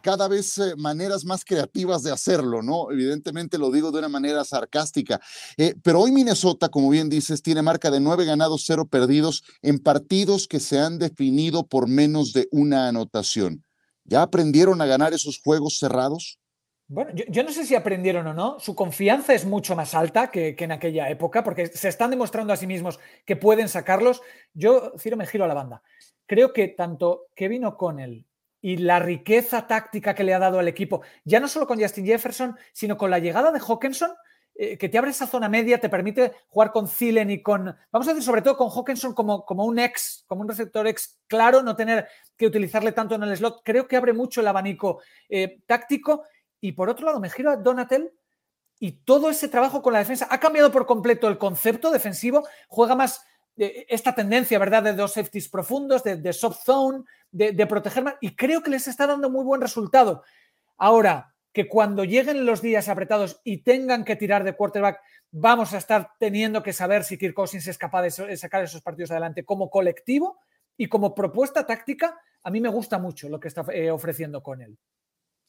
cada 0.04 0.28
vez 0.28 0.58
eh, 0.58 0.76
maneras 0.78 1.26
más 1.26 1.44
creativas 1.44 2.04
de 2.04 2.12
hacerlo, 2.12 2.62
¿no? 2.62 2.92
Evidentemente 2.92 3.58
lo 3.58 3.72
digo 3.72 3.92
de 3.92 4.00
una 4.00 4.10
manera 4.10 4.44
sarcástica. 4.44 5.20
pero 5.82 6.02
hoy 6.02 6.12
Minnesota, 6.12 6.70
como 6.70 6.90
bien 6.90 7.10
dices, 7.10 7.42
tiene 7.42 7.62
marca 7.62 7.90
de 7.90 8.00
nueve 8.00 8.26
ganados, 8.26 8.64
cero 8.66 8.86
perdidos 8.86 9.44
en 9.62 9.80
partidos 9.80 10.48
que 10.48 10.60
se 10.60 10.80
han 10.80 11.00
definido 11.00 11.66
por 11.66 11.88
menos 11.88 12.34
de 12.34 12.48
una 12.52 12.88
anotación. 12.88 13.64
¿Ya 14.04 14.22
aprendieron 14.22 14.82
a 14.82 14.86
ganar 14.86 15.14
esos 15.14 15.40
juegos 15.40 15.78
cerrados? 15.80 16.40
Bueno, 16.90 17.12
yo, 17.14 17.44
no 17.44 17.52
sé 17.52 17.66
si 17.66 17.76
aprendieron 17.76 18.26
o 18.28 18.34
no. 18.34 18.60
Su 18.60 18.74
confianza 18.74 19.34
es 19.34 19.46
mucho 19.46 19.76
más 19.76 19.94
alta 19.94 20.32
que, 20.32 20.56
en 20.58 20.72
aquella 20.72 21.10
época, 21.10 21.44
porque 21.44 21.68
se 21.68 21.90
están 21.90 22.12
demostrando 22.12 22.54
a 22.54 22.56
sí 22.56 22.66
mismos 22.66 23.00
que 23.26 23.36
pueden 23.36 23.68
sacarlos. 23.68 24.22
Yo, 24.54 24.94
Ciro, 24.98 25.18
me 25.18 25.28
giro 25.28 25.44
a 25.44 25.48
la 25.48 25.54
banda. 25.54 25.84
Creo 26.28 26.54
que 26.54 26.68
tanto 26.68 27.28
Kevin 27.34 27.66
O'Connell 27.66 28.26
y 28.62 28.78
la 28.78 29.00
riqueza 29.00 29.66
táctica 29.66 30.14
que 30.14 30.24
le 30.24 30.34
ha 30.34 30.40
dado 30.40 30.60
al 30.60 30.68
equipo, 30.68 31.02
ya 31.24 31.40
no 31.40 31.48
solo 31.48 31.66
con 31.66 31.82
Justin 31.82 32.06
Jefferson, 32.06 32.56
sino 32.74 32.98
con 32.98 33.10
la 33.10 33.20
llegada 33.20 33.52
de 33.52 33.60
Hawkinson, 33.60 34.12
eh, 34.60 34.78
que 34.78 34.90
te 34.90 34.98
abre 34.98 35.12
esa 35.12 35.28
zona 35.28 35.48
media, 35.48 35.80
te 35.80 35.88
permite 35.88 36.34
jugar 36.48 36.72
con 36.72 36.88
Zilen 36.88 37.30
y 37.30 37.44
con, 37.44 37.76
vamos 37.92 38.08
a 38.08 38.12
decir, 38.12 38.24
sobre 38.24 38.42
todo 38.42 38.58
con 38.58 38.70
Hawkinson 38.70 39.14
como, 39.14 39.46
como 39.46 39.66
un 39.66 39.78
ex, 39.78 40.26
como 40.28 40.42
un 40.42 40.50
receptor 40.50 40.88
ex 40.88 41.20
claro, 41.28 41.62
no 41.62 41.76
tener 41.76 42.08
que 42.36 42.48
utilizarle 42.48 42.92
tanto 42.92 43.16
en 43.16 43.24
el 43.24 43.38
slot. 43.38 43.62
Creo 43.64 43.88
que 43.88 43.96
abre 43.96 44.14
mucho 44.14 44.42
el 44.42 44.48
abanico 44.48 45.02
eh, 45.30 45.62
táctico 45.66 46.24
y 46.60 46.72
por 46.72 46.90
otro 46.90 47.06
lado, 47.06 47.20
me 47.20 47.30
giro 47.30 47.52
a 47.52 47.56
Donatel 47.58 48.12
y 48.80 49.04
todo 49.04 49.30
ese 49.30 49.48
trabajo 49.48 49.82
con 49.82 49.94
la 49.94 50.00
defensa 50.00 50.28
ha 50.30 50.40
cambiado 50.40 50.72
por 50.72 50.88
completo 50.88 51.28
el 51.28 51.38
concepto 51.38 51.92
defensivo, 51.92 52.48
juega 52.68 52.96
más 52.96 53.26
esta 53.58 54.14
tendencia, 54.14 54.60
¿verdad?, 54.60 54.84
de 54.84 54.94
dos 54.94 55.14
safeties 55.14 55.50
profundos, 55.50 56.04
de, 56.04 56.34
soft 56.34 56.64
zone, 56.64 57.04
de, 57.32 57.68
proteger 57.68 58.04
más, 58.04 58.16
y 58.22 58.36
creo 58.36 58.62
que 58.62 58.70
les 58.70 58.88
está 58.88 59.08
dando 59.08 59.30
muy 59.30 59.44
buen 59.44 59.62
resultado. 59.62 60.24
Ahora, 60.78 61.34
que 61.52 61.68
cuando 61.68 62.04
lleguen 62.04 62.46
los 62.46 62.62
días 62.62 62.88
apretados 62.88 63.42
y 63.44 63.64
tengan 63.64 64.06
que 64.06 64.16
tirar 64.16 64.44
de 64.44 64.56
quarterback, 64.56 65.00
vamos 65.32 65.74
a 65.74 65.80
estar 65.80 66.12
teniendo 66.20 66.62
que 66.62 66.72
saber 66.72 67.04
si 67.04 67.18
Kirk 67.18 67.34
Cousins 67.34 67.68
es 67.68 67.78
capaz 67.80 68.04
de 68.04 68.38
sacar 68.38 68.64
esos 68.64 68.82
partidos 68.82 69.10
adelante 69.12 69.44
como 69.44 69.70
colectivo 69.70 70.40
y 70.78 70.88
como 70.88 71.16
propuesta 71.16 71.66
táctica. 71.66 72.20
A 72.44 72.52
mí 72.52 72.62
me 72.62 72.70
gusta 72.70 73.00
mucho 73.00 73.28
lo 73.28 73.40
que 73.40 73.48
está 73.48 73.66
eh, 73.74 73.90
ofreciendo 73.90 74.44
con 74.44 74.62
él. 74.62 74.78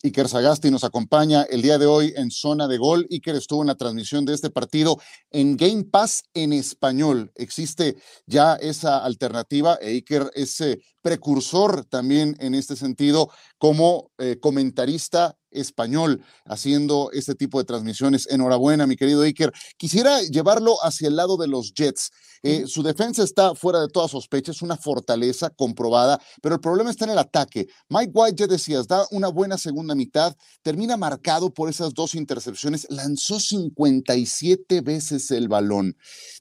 Iker 0.04 0.28
Sagasti 0.28 0.70
nos 0.70 0.84
acompaña 0.84 1.42
el 1.42 1.60
día 1.60 1.76
de 1.76 1.86
hoy 1.86 2.12
en 2.16 2.30
Zona 2.30 2.68
de 2.68 2.78
Gol. 2.78 3.08
Iker 3.10 3.34
estuvo 3.34 3.62
en 3.62 3.66
la 3.66 3.74
transmisión 3.74 4.24
de 4.24 4.34
este 4.34 4.48
partido 4.48 5.00
en 5.30 5.56
Game 5.56 5.84
Pass 5.84 6.22
en 6.34 6.52
español. 6.52 7.32
Existe 7.34 7.96
ya 8.26 8.54
esa 8.54 8.98
alternativa 9.04 9.76
e 9.80 9.90
Iker 9.90 10.30
es 10.34 10.60
eh, 10.60 10.80
precursor 11.02 11.84
también 11.84 12.36
en 12.38 12.54
este 12.54 12.76
sentido 12.76 13.30
como 13.58 14.12
eh, 14.18 14.38
comentarista 14.40 15.37
español 15.50 16.22
haciendo 16.44 17.10
este 17.12 17.34
tipo 17.34 17.58
de 17.58 17.64
transmisiones. 17.64 18.26
Enhorabuena, 18.30 18.86
mi 18.86 18.96
querido 18.96 19.22
Iker. 19.22 19.52
Quisiera 19.76 20.22
llevarlo 20.22 20.76
hacia 20.82 21.08
el 21.08 21.16
lado 21.16 21.36
de 21.36 21.48
los 21.48 21.72
Jets. 21.74 22.10
Eh, 22.42 22.66
su 22.66 22.82
defensa 22.82 23.22
está 23.22 23.54
fuera 23.54 23.80
de 23.80 23.88
toda 23.88 24.08
sospecha, 24.08 24.52
es 24.52 24.62
una 24.62 24.76
fortaleza 24.76 25.50
comprobada, 25.50 26.20
pero 26.40 26.54
el 26.54 26.60
problema 26.60 26.90
está 26.90 27.04
en 27.04 27.12
el 27.12 27.18
ataque. 27.18 27.66
Mike 27.88 28.12
White, 28.14 28.36
ya 28.36 28.46
decías, 28.46 28.86
da 28.86 29.06
una 29.10 29.28
buena 29.28 29.58
segunda 29.58 29.94
mitad, 29.94 30.36
termina 30.62 30.96
marcado 30.96 31.52
por 31.52 31.68
esas 31.68 31.94
dos 31.94 32.14
intercepciones, 32.14 32.86
lanzó 32.90 33.40
57 33.40 34.80
veces 34.82 35.30
el 35.30 35.48
balón. 35.48 35.96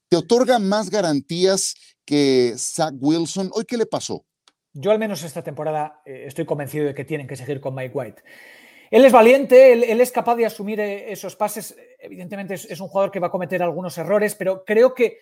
¿Te 0.09 0.17
otorga 0.17 0.59
más 0.59 0.89
garantías 0.89 1.73
que 2.05 2.53
Zach 2.57 2.93
Wilson? 2.99 3.49
¿Hoy 3.53 3.65
qué 3.65 3.77
le 3.77 3.85
pasó? 3.85 4.25
Yo 4.73 4.91
al 4.91 4.99
menos 4.99 5.23
esta 5.23 5.43
temporada 5.43 6.01
eh, 6.05 6.25
estoy 6.27 6.45
convencido 6.45 6.85
de 6.85 6.93
que 6.93 7.03
tienen 7.03 7.27
que 7.27 7.35
seguir 7.35 7.59
con 7.59 7.73
Mike 7.73 7.91
White. 7.95 8.21
Él 8.89 9.05
es 9.05 9.11
valiente, 9.11 9.73
él, 9.73 10.01
es 10.01 10.11
capaz 10.11 10.35
de 10.35 10.45
asumir 10.45 10.79
eh, 10.79 11.11
esos 11.11 11.35
pases. 11.35 11.75
Evidentemente 11.99 12.53
es, 12.53 12.79
un 12.79 12.87
jugador 12.87 13.11
que 13.11 13.19
va 13.19 13.27
a 13.27 13.31
cometer 13.31 13.61
algunos 13.61 13.97
errores, 13.97 14.35
pero 14.35 14.63
creo 14.65 14.93
que 14.93 15.19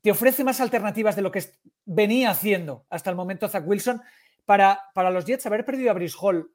te 0.00 0.10
ofrece 0.10 0.42
más 0.44 0.60
alternativas 0.60 1.14
de 1.16 1.22
lo 1.22 1.30
que 1.30 1.44
venía 1.84 2.30
haciendo 2.30 2.86
hasta 2.90 3.10
el 3.10 3.16
momento 3.16 3.48
Zach 3.48 3.66
Wilson. 3.66 4.02
Para, 4.44 4.80
para 4.94 5.10
los 5.10 5.24
Jets, 5.24 5.46
haber 5.46 5.64
perdido 5.64 5.90
a 5.90 5.94
Brice 5.94 6.16
Hall 6.20 6.50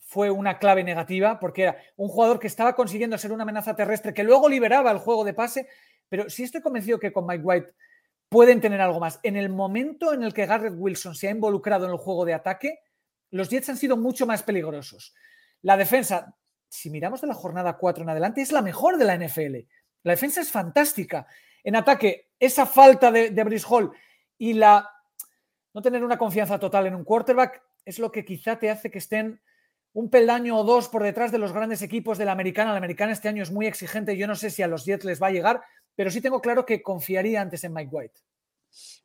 fue 0.00 0.30
una 0.30 0.58
clave 0.58 0.84
negativa 0.84 1.38
porque 1.38 1.64
era 1.64 1.76
un 1.96 2.08
jugador 2.08 2.38
que 2.38 2.46
estaba 2.46 2.74
consiguiendo 2.74 3.18
ser 3.18 3.32
una 3.32 3.42
amenaza 3.42 3.74
terrestre 3.74 4.14
que 4.14 4.24
luego 4.24 4.48
liberaba 4.48 4.90
el 4.90 4.98
juego 4.98 5.24
de 5.24 5.34
pase, 5.34 5.68
pero 6.08 6.30
sí 6.30 6.44
estoy 6.44 6.62
convencido 6.62 6.98
que 6.98 7.12
con 7.12 7.26
Mike 7.26 7.44
White 7.44 7.74
pueden 8.28 8.60
tener 8.60 8.80
algo 8.80 9.00
más. 9.00 9.20
En 9.22 9.36
el 9.36 9.48
momento 9.48 10.12
en 10.12 10.22
el 10.22 10.32
que 10.32 10.46
Garrett 10.46 10.74
Wilson 10.76 11.14
se 11.14 11.28
ha 11.28 11.30
involucrado 11.30 11.86
en 11.86 11.92
el 11.92 11.98
juego 11.98 12.24
de 12.24 12.34
ataque, 12.34 12.80
los 13.30 13.48
Jets 13.48 13.68
han 13.68 13.76
sido 13.76 13.96
mucho 13.96 14.26
más 14.26 14.42
peligrosos. 14.42 15.14
La 15.62 15.76
defensa, 15.76 16.36
si 16.68 16.90
miramos 16.90 17.20
de 17.20 17.26
la 17.26 17.34
jornada 17.34 17.76
4 17.76 18.02
en 18.02 18.10
adelante, 18.10 18.42
es 18.42 18.52
la 18.52 18.62
mejor 18.62 18.98
de 18.98 19.04
la 19.04 19.16
NFL. 19.16 19.56
La 20.02 20.12
defensa 20.12 20.40
es 20.40 20.50
fantástica. 20.50 21.26
En 21.64 21.76
ataque, 21.76 22.30
esa 22.38 22.66
falta 22.66 23.10
de, 23.10 23.30
de 23.30 23.62
Hall 23.68 23.92
y 24.38 24.54
la 24.54 24.88
no 25.74 25.82
tener 25.82 26.02
una 26.04 26.18
confianza 26.18 26.58
total 26.58 26.86
en 26.86 26.94
un 26.94 27.04
quarterback 27.04 27.62
es 27.84 27.98
lo 27.98 28.10
que 28.10 28.24
quizá 28.24 28.58
te 28.58 28.70
hace 28.70 28.90
que 28.90 28.98
estén 28.98 29.40
un 29.92 30.10
peldaño 30.10 30.56
o 30.56 30.64
dos 30.64 30.88
por 30.88 31.02
detrás 31.02 31.32
de 31.32 31.38
los 31.38 31.52
grandes 31.52 31.82
equipos 31.82 32.18
de 32.18 32.24
la 32.24 32.32
americana. 32.32 32.72
La 32.72 32.78
americana 32.78 33.12
este 33.12 33.28
año 33.28 33.42
es 33.42 33.50
muy 33.50 33.66
exigente. 33.66 34.16
Yo 34.16 34.26
no 34.26 34.36
sé 34.36 34.50
si 34.50 34.62
a 34.62 34.68
los 34.68 34.84
Jets 34.84 35.04
les 35.04 35.22
va 35.22 35.28
a 35.28 35.32
llegar, 35.32 35.62
pero 35.94 36.10
sí 36.10 36.20
tengo 36.20 36.40
claro 36.40 36.64
que 36.64 36.82
confiaría 36.82 37.40
antes 37.40 37.64
en 37.64 37.72
Mike 37.72 37.90
White. 37.90 38.20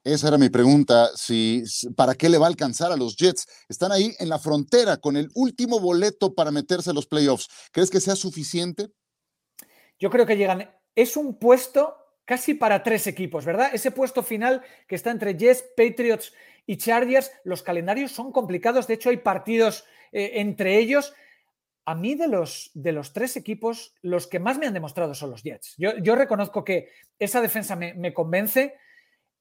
Esa 0.04 0.28
era 0.28 0.38
mi 0.38 0.50
pregunta, 0.50 1.10
si, 1.16 1.64
¿para 1.96 2.16
qué 2.16 2.28
le 2.28 2.38
va 2.38 2.48
a 2.48 2.50
alcanzar 2.50 2.92
a 2.92 2.98
los 2.98 3.16
Jets? 3.16 3.48
Están 3.70 3.92
ahí 3.94 4.14
en 4.20 4.28
la 4.28 4.38
frontera 4.38 4.98
con 4.98 5.16
el 5.16 5.30
último 5.34 5.80
boleto 5.80 6.36
para 6.36 6.52
meterse 6.52 6.90
a 6.90 6.94
los 6.94 7.08
playoffs. 7.08 7.48
¿Crees 7.72 7.90
que 7.90 8.02
sea 8.02 8.16
suficiente? 8.16 8.90
Yo 10.00 10.10
creo 10.10 10.26
que 10.26 10.36
llegan. 10.36 10.70
Es 10.94 11.16
un 11.16 11.40
puesto 11.40 11.96
casi 12.26 12.54
para 12.54 12.84
tres 12.84 13.08
equipos, 13.08 13.46
¿verdad? 13.46 13.70
Ese 13.74 13.92
puesto 13.92 14.24
final 14.24 14.62
que 14.88 14.96
está 14.96 15.12
entre 15.12 15.38
Jets, 15.38 15.64
Patriots 15.76 16.34
y 16.66 16.78
Chargers, 16.78 17.32
los 17.44 17.64
calendarios 17.64 18.12
son 18.12 18.32
complicados, 18.32 18.88
de 18.88 18.96
hecho 18.96 19.10
hay 19.10 19.18
partidos 19.18 19.86
eh, 20.12 20.32
entre 20.36 20.78
ellos. 20.80 21.14
A 21.86 21.96
mí 21.96 22.16
de 22.16 22.30
los, 22.30 22.72
de 22.74 22.94
los 22.94 23.12
tres 23.12 23.36
equipos, 23.36 23.94
los 24.02 24.28
que 24.28 24.40
más 24.40 24.58
me 24.58 24.68
han 24.68 24.74
demostrado 24.74 25.14
son 25.14 25.32
los 25.32 25.44
Jets. 25.44 25.76
Yo, 25.78 26.16
reconozco 26.16 26.64
que 26.64 26.90
esa 27.20 27.42
defensa 27.42 27.76
me, 27.76 27.94
me 27.94 28.14
convence 28.14 28.76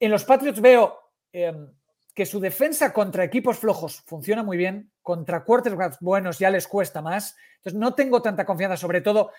en 0.02 0.10
los 0.10 0.24
Patriots 0.24 0.60
veo 0.60 0.98
em, 1.32 1.68
que 2.12 2.26
su 2.26 2.40
defensa 2.40 2.92
contra 2.92 3.22
equipos 3.22 3.58
flojos 3.58 4.02
funciona 4.04 4.42
muy 4.42 4.56
bien, 4.56 4.90
contra 5.00 5.44
quarterbacks 5.44 5.98
buenos 6.00 6.40
ya 6.40 6.50
les 6.50 6.66
cuesta 6.66 7.00
más. 7.00 7.36
Entonces 7.58 7.78
no 7.78 7.94
tengo 7.94 8.20
tanta 8.20 8.44
confianza, 8.44 8.76
sobre 8.76 9.00
todo 9.00 9.30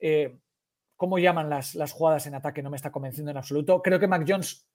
eh, 0.00 0.36
cómo 0.96 1.18
llaman 1.20 1.48
las, 1.48 1.76
las, 1.76 1.92
jugadas 1.92 2.26
en 2.26 2.34
ataque, 2.34 2.60
no 2.60 2.70
me 2.70 2.76
está 2.76 2.90
convenciendo 2.90 3.30
en 3.30 3.36
absoluto. 3.36 3.80
Creo 3.82 4.00
que 4.00 4.08
Mac 4.08 4.24
Jones 4.26 4.66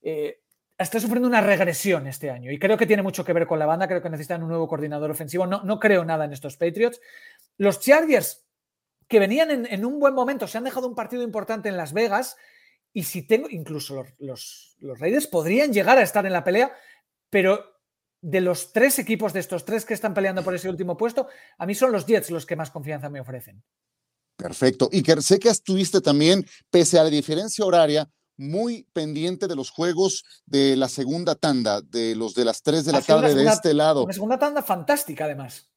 eh, 0.00 0.40
está 0.78 0.98
sufriendo 0.98 1.28
una 1.28 1.42
regresión 1.42 2.06
este 2.06 2.30
año 2.30 2.50
y 2.50 2.58
creo 2.58 2.78
que 2.78 2.86
tiene 2.86 3.02
mucho 3.02 3.26
que 3.26 3.34
ver 3.34 3.46
con 3.46 3.58
la 3.58 3.66
banda, 3.66 3.86
creo 3.86 4.00
que 4.00 4.08
necesitan 4.08 4.42
un 4.42 4.48
nuevo 4.48 4.66
coordinador 4.66 5.10
ofensivo. 5.10 5.46
No, 5.46 5.62
no 5.64 5.78
creo 5.78 6.02
nada 6.02 6.24
en 6.24 6.32
estos 6.32 6.56
Patriots. 6.56 6.98
Los 7.58 7.80
Chargers, 7.80 8.46
que 9.06 9.20
venían 9.20 9.50
en, 9.50 9.66
en 9.66 9.84
un 9.84 10.00
buen 10.00 10.14
momento, 10.14 10.46
se 10.46 10.56
han 10.56 10.64
dejado 10.64 10.88
un 10.88 10.94
partido 10.94 11.22
importante 11.22 11.68
en 11.68 11.76
Las 11.76 11.92
Vegas 11.92 12.38
y 12.94 13.02
si 13.02 13.22
tengo, 13.22 13.50
incluso 13.50 14.06
los, 14.18 14.76
los, 14.78 14.98
Raiders 15.00 15.26
podrían 15.26 15.72
llegar 15.72 15.98
a 15.98 16.02
estar 16.02 16.24
en 16.24 16.32
la 16.32 16.44
pelea, 16.44 16.72
pero 17.28 17.60
de 18.22 18.40
los 18.40 18.72
tres 18.72 19.00
equipos, 19.00 19.32
de 19.32 19.40
estos 19.40 19.64
tres 19.64 19.84
que 19.84 19.94
están 19.94 20.14
peleando 20.14 20.44
por 20.44 20.54
ese 20.54 20.70
último 20.70 20.96
puesto, 20.96 21.26
a 21.58 21.66
mí 21.66 21.74
son 21.74 21.90
los 21.90 22.06
Jets 22.06 22.30
los 22.30 22.46
que 22.46 22.56
más 22.56 22.70
confianza 22.70 23.10
me 23.10 23.20
ofrecen. 23.20 23.62
Perfecto. 24.36 24.88
Y 24.92 25.02
que 25.02 25.20
sé 25.20 25.40
que 25.40 25.48
estuviste 25.48 26.00
también, 26.00 26.46
pese 26.70 26.98
a 26.98 27.04
la 27.04 27.10
diferencia 27.10 27.64
horaria, 27.64 28.08
muy 28.36 28.86
pendiente 28.92 29.48
de 29.48 29.56
los 29.56 29.70
juegos 29.70 30.24
de 30.46 30.76
la 30.76 30.88
segunda 30.88 31.34
tanda, 31.34 31.82
de 31.82 32.14
los 32.14 32.34
de 32.34 32.44
las 32.44 32.62
tres 32.62 32.84
de 32.84 32.92
la 32.92 33.02
tarde 33.02 33.34
de 33.34 33.44
este 33.44 33.74
lado. 33.74 34.04
Una 34.04 34.12
segunda 34.12 34.38
tanda 34.38 34.62
fantástica, 34.62 35.24
además. 35.24 35.68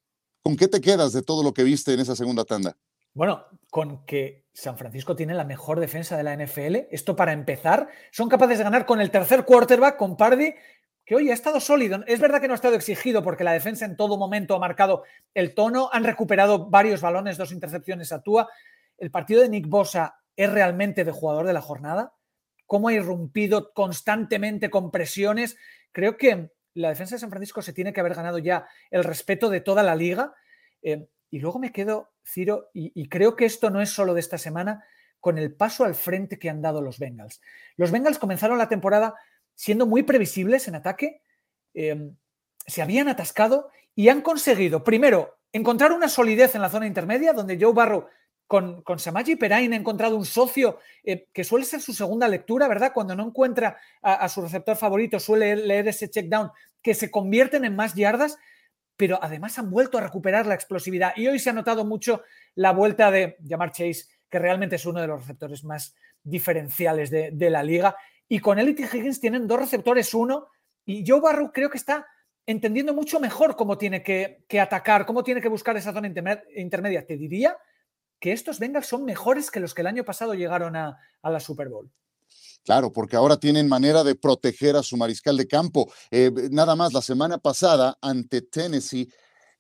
¿Con 0.44 0.56
qué 0.56 0.68
te 0.68 0.82
quedas 0.82 1.14
de 1.14 1.24
todo 1.24 1.44
lo 1.44 1.54
que 1.54 1.64
viste 1.64 1.94
en 1.94 2.00
esa 2.00 2.16
segunda 2.16 2.46
tanda? 2.46 2.78
Bueno, 3.14 3.44
con 3.70 4.06
que 4.06 4.47
San 4.58 4.76
Francisco 4.76 5.16
tiene 5.16 5.36
la 5.36 5.44
mejor 5.44 5.80
defensa 5.80 6.18
de 6.18 6.24
la 6.24 6.36
NFL, 6.36 6.88
esto 6.90 7.16
para 7.16 7.32
empezar, 7.32 7.90
son 8.10 8.28
capaces 8.28 8.58
de 8.58 8.64
ganar 8.64 8.88
con 8.88 9.00
el 9.00 9.12
tercer 9.12 9.46
quarterback, 9.46 9.98
con 9.98 10.18
Pardy, 10.18 10.56
que 11.06 11.14
hoy 11.14 11.30
ha 11.30 11.36
estado 11.36 11.60
sólido. 11.60 12.04
Es 12.08 12.20
verdad 12.20 12.42
que 12.42 12.48
no 12.48 12.56
ha 12.56 12.56
estado 12.56 12.74
exigido 12.74 13.22
porque 13.22 13.44
la 13.44 13.54
defensa 13.54 13.86
en 13.86 13.96
todo 13.96 14.18
momento 14.18 14.56
ha 14.56 14.60
marcado 14.60 15.04
el 15.36 15.54
tono, 15.54 15.92
han 15.94 16.04
recuperado 16.04 16.72
varios 16.72 17.02
balones, 17.02 17.38
dos 17.38 17.52
intercepciones 17.52 18.12
a 18.12 18.24
Tua. 18.24 18.50
El 18.98 19.12
partido 19.12 19.44
de 19.44 19.50
Nick 19.50 19.68
Bosa 19.68 20.16
es 20.36 20.52
realmente 20.52 21.06
de 21.06 21.12
jugador 21.12 21.46
de 21.46 21.54
la 21.54 21.62
jornada. 21.62 22.14
Cómo 22.66 22.88
ha 22.88 22.94
irrumpido 22.94 23.72
constantemente 23.74 24.72
con 24.72 24.90
presiones. 24.90 25.56
Creo 25.92 26.18
que 26.18 26.50
la 26.74 26.90
defensa 26.90 27.14
de 27.14 27.20
San 27.20 27.30
Francisco 27.30 27.62
se 27.62 27.74
tiene 27.74 27.94
que 27.94 28.00
haber 28.00 28.16
ganado 28.16 28.40
ya 28.40 28.68
el 28.90 29.04
respeto 29.04 29.52
de 29.52 29.62
toda 29.62 29.84
la 29.84 29.96
liga. 29.96 30.34
Eh, 30.82 31.08
y 31.30 31.40
luego 31.40 31.60
me 31.60 31.72
quedo, 31.72 32.12
Ciro, 32.26 32.70
y, 32.74 33.10
creo 33.10 33.36
que 33.36 33.46
esto 33.46 33.70
no 33.70 33.82
es 33.82 33.90
solo 33.90 34.14
de 34.14 34.20
esta 34.20 34.38
semana, 34.38 34.84
con 35.20 35.38
el 35.38 35.54
paso 35.54 35.84
al 35.84 35.96
frente 35.96 36.40
que 36.40 36.50
han 36.50 36.62
dado 36.62 36.82
los 36.82 37.00
Bengals. 37.00 37.42
Los 37.76 37.92
Bengals 37.92 38.20
comenzaron 38.20 38.58
la 38.58 38.70
temporada 38.70 39.16
siendo 39.56 39.86
muy 39.86 40.04
previsibles 40.04 40.68
en 40.68 40.76
ataque, 40.76 41.22
em, 41.74 42.16
se 42.66 42.82
habían 42.82 43.08
atascado 43.08 43.70
y 43.96 44.10
han 44.10 44.22
conseguido, 44.22 44.84
primero, 44.84 45.38
encontrar 45.52 45.92
una 45.92 46.08
solidez 46.08 46.56
en 46.56 46.62
la 46.62 46.70
zona 46.70 46.88
intermedia, 46.88 47.34
donde 47.34 47.58
Joe 47.60 47.74
Barrow 47.74 48.08
con, 48.46 48.82
con 48.84 49.00
Samaji 49.00 49.36
Perain 49.36 49.74
ha 49.74 49.76
encontrado 49.76 50.16
un 50.16 50.26
socio 50.26 50.80
eh, 51.04 51.28
que 51.34 51.44
suele 51.44 51.66
ser 51.66 51.82
su 51.82 51.94
segunda 51.94 52.28
lectura, 52.28 52.68
¿verdad? 52.68 52.94
Cuando 52.94 53.16
no 53.16 53.26
encuentra 53.26 53.78
a, 54.02 54.14
a, 54.14 54.30
su 54.30 54.42
receptor 54.42 54.78
favorito, 54.78 55.20
suele 55.20 55.56
leer 55.56 55.90
ese 55.90 56.10
check 56.10 56.28
down, 56.28 56.52
que 56.82 56.94
se 56.94 57.12
convierten 57.12 57.66
en 57.66 57.76
más 57.76 57.96
yardas 57.96 58.38
pero 58.98 59.20
además 59.22 59.58
han 59.60 59.70
vuelto 59.70 59.98
a 59.98 60.02
recuperar 60.02 60.48
la 60.48 60.56
explosividad. 60.56 61.14
Y 61.16 61.28
hoy 61.28 61.40
se 61.40 61.52
ha 61.52 61.54
notado 61.54 61.86
mucho 61.86 62.24
la 62.56 62.72
vuelta 62.72 63.12
de 63.12 63.38
Jamar 63.48 63.72
Chase, 63.72 64.06
que 64.30 64.40
realmente 64.40 64.76
es 64.76 64.86
uno 64.86 65.00
de 65.00 65.08
los 65.08 65.22
receptores 65.22 65.64
más 65.64 65.96
diferenciales 66.24 67.12
de, 67.12 67.50
la 67.50 67.64
liga. 67.64 67.96
Y 68.28 68.40
con 68.40 68.60
él 68.60 68.76
y 68.78 68.82
Higgins 68.82 69.22
tienen 69.22 69.48
dos 69.48 69.60
receptores, 69.60 70.14
uno, 70.14 70.48
y 70.84 71.06
Joe 71.08 71.22
Barrow 71.22 71.52
creo 71.54 71.70
que 71.70 71.78
está 71.78 72.08
entendiendo 72.46 72.94
mucho 72.94 73.20
mejor 73.20 73.56
cómo 73.56 73.78
tiene 73.78 74.02
que, 74.02 74.60
atacar, 74.60 75.06
cómo 75.06 75.24
tiene 75.24 75.42
que 75.42 75.50
buscar 75.50 75.78
esa 75.78 75.94
zona 75.94 76.08
intermedia. 76.08 77.06
Te 77.06 77.18
diría 77.18 77.58
que 78.20 78.32
estos 78.32 78.60
Bengals 78.60 78.88
son 78.88 79.06
mejores 79.06 79.52
que 79.52 79.60
los 79.60 79.74
que 79.74 79.82
el 79.82 79.88
año 79.88 80.04
pasado 80.04 80.34
llegaron 80.34 80.76
a, 80.76 80.98
la 81.22 81.40
Super 81.40 81.70
Bowl. 81.70 81.92
Claro, 82.64 82.92
porque 82.92 83.16
ahora 83.16 83.38
tienen 83.38 83.70
manera 83.70 84.04
de 84.04 84.16
proteger 84.16 84.76
a 84.76 84.84
su 84.84 84.98
mariscal 84.98 85.38
de 85.38 85.48
campo. 85.48 85.90
Eh, 86.12 86.32
nada 86.52 86.76
más, 86.76 86.92
la 86.92 87.02
semana 87.02 87.38
pasada 87.38 87.98
ante 88.02 88.42
Tennessee, 88.42 89.08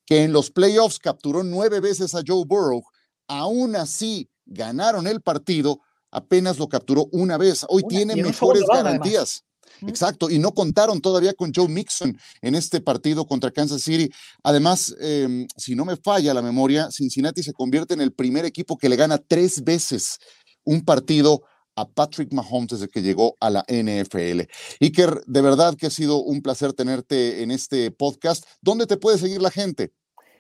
que 0.05 0.23
en 0.23 0.33
los 0.33 0.51
playoffs 0.51 0.99
capturó 0.99 1.43
nueve 1.43 1.79
veces 1.79 2.15
a 2.15 2.21
Joe 2.25 2.43
Burrow, 2.45 2.83
aún 3.27 3.75
así 3.77 4.29
ganaron 4.45 5.07
el 5.07 5.21
partido, 5.21 5.79
apenas 6.11 6.57
lo 6.57 6.67
capturó 6.67 7.07
una 7.13 7.37
vez. 7.37 7.65
Hoy 7.69 7.83
tiene 7.87 8.15
mejores 8.15 8.63
garantías. 8.69 9.43
Exacto, 9.85 10.29
y 10.29 10.39
no 10.39 10.53
contaron 10.53 11.01
todavía 11.01 11.33
con 11.33 11.53
Joe 11.53 11.67
Mixon 11.67 12.17
en 12.41 12.55
este 12.55 12.81
partido 12.81 13.25
contra 13.25 13.51
Kansas 13.51 13.83
City. 13.83 14.09
Además, 14.43 14.95
em, 14.99 15.47
si 15.55 15.75
no 15.75 15.85
me 15.85 15.97
falla 15.97 16.33
la 16.33 16.41
memoria, 16.41 16.89
Cincinnati 16.91 17.43
se 17.43 17.53
convierte 17.53 17.93
en 17.93 18.01
el 18.01 18.11
primer 18.11 18.45
equipo 18.45 18.77
que 18.77 18.89
le 18.89 18.95
gana 18.95 19.17
tres 19.17 19.63
veces 19.63 20.17
un 20.63 20.83
partido 20.83 21.43
a 21.77 21.87
Patrick 21.87 22.33
Mahomes 22.33 22.71
desde 22.71 22.89
que 22.89 23.01
llegó 23.01 23.37
a 23.39 23.49
la 23.49 23.63
NFL. 23.69 24.41
Iker, 24.81 25.21
de 25.25 25.41
verdad 25.41 25.75
que 25.77 25.85
ha 25.85 25.91
sido 25.91 26.17
un 26.17 26.41
placer 26.41 26.73
tenerte 26.73 27.43
en 27.43 27.51
este 27.51 27.91
podcast. 27.91 28.45
¿Dónde 28.61 28.87
te 28.87 28.97
puede 28.97 29.17
seguir 29.17 29.41
la 29.41 29.51
gente? 29.51 29.93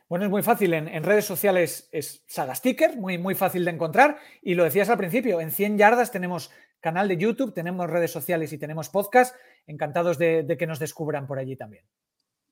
Bueno, 0.09 0.25
es 0.25 0.31
muy 0.31 0.41
fácil. 0.41 0.73
En, 0.73 1.03
redes 1.03 1.25
sociales 1.25 1.89
es 1.91 2.23
Saga 2.27 2.55
Sticker, 2.55 2.97
muy, 2.97 3.17
muy 3.17 3.35
fácil 3.35 3.65
de 3.65 3.71
encontrar. 3.71 4.17
Y 4.41 4.55
lo 4.55 4.63
decías 4.63 4.89
al 4.89 4.97
principio, 4.97 5.39
en 5.41 5.51
100 5.51 5.77
yardas 5.77 6.11
tenemos 6.11 6.49
canal 6.79 7.07
de 7.07 7.17
YouTube, 7.17 7.53
tenemos 7.53 7.89
redes 7.89 8.11
sociales 8.11 8.51
y 8.53 8.57
tenemos 8.57 8.89
podcast. 8.89 9.35
Encantados 9.67 10.17
de, 10.17 10.55
que 10.57 10.67
nos 10.67 10.79
descubran 10.79 11.27
por 11.27 11.39
allí 11.39 11.55
también. 11.55 11.83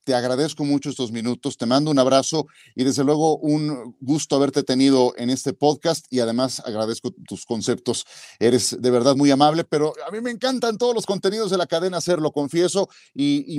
Te 0.05 0.13
agradezco 0.13 0.63
mucho 0.63 0.91
estos 0.91 1.11
minutos, 1.11 1.57
te 1.57 1.65
mando 1.65 1.89
un 1.89 1.97
abrazo 1.97 2.45
y 2.75 2.83
desde 2.83 3.03
luego 3.03 3.37
un 3.37 3.95
gusto 3.99 4.35
haberte 4.35 4.61
tenido 4.61 5.15
en 5.17 5.31
este 5.31 5.51
podcast 5.51 6.05
y 6.11 6.19
además 6.19 6.61
agradezco 6.63 7.09
tus 7.27 7.43
conceptos. 7.43 8.05
Eres 8.39 8.79
de 8.79 8.91
verdad 8.91 9.15
muy 9.15 9.31
amable, 9.31 9.63
pero 9.63 9.93
a 10.07 10.11
mí 10.11 10.21
me 10.21 10.29
encantan 10.29 10.77
todos 10.77 10.93
los 10.93 11.07
contenidos 11.07 11.49
de 11.49 11.57
la 11.57 11.65
cadena 11.65 11.97
hacer, 11.97 12.21
lo 12.21 12.31
confieso, 12.31 12.87
y, 13.15 13.57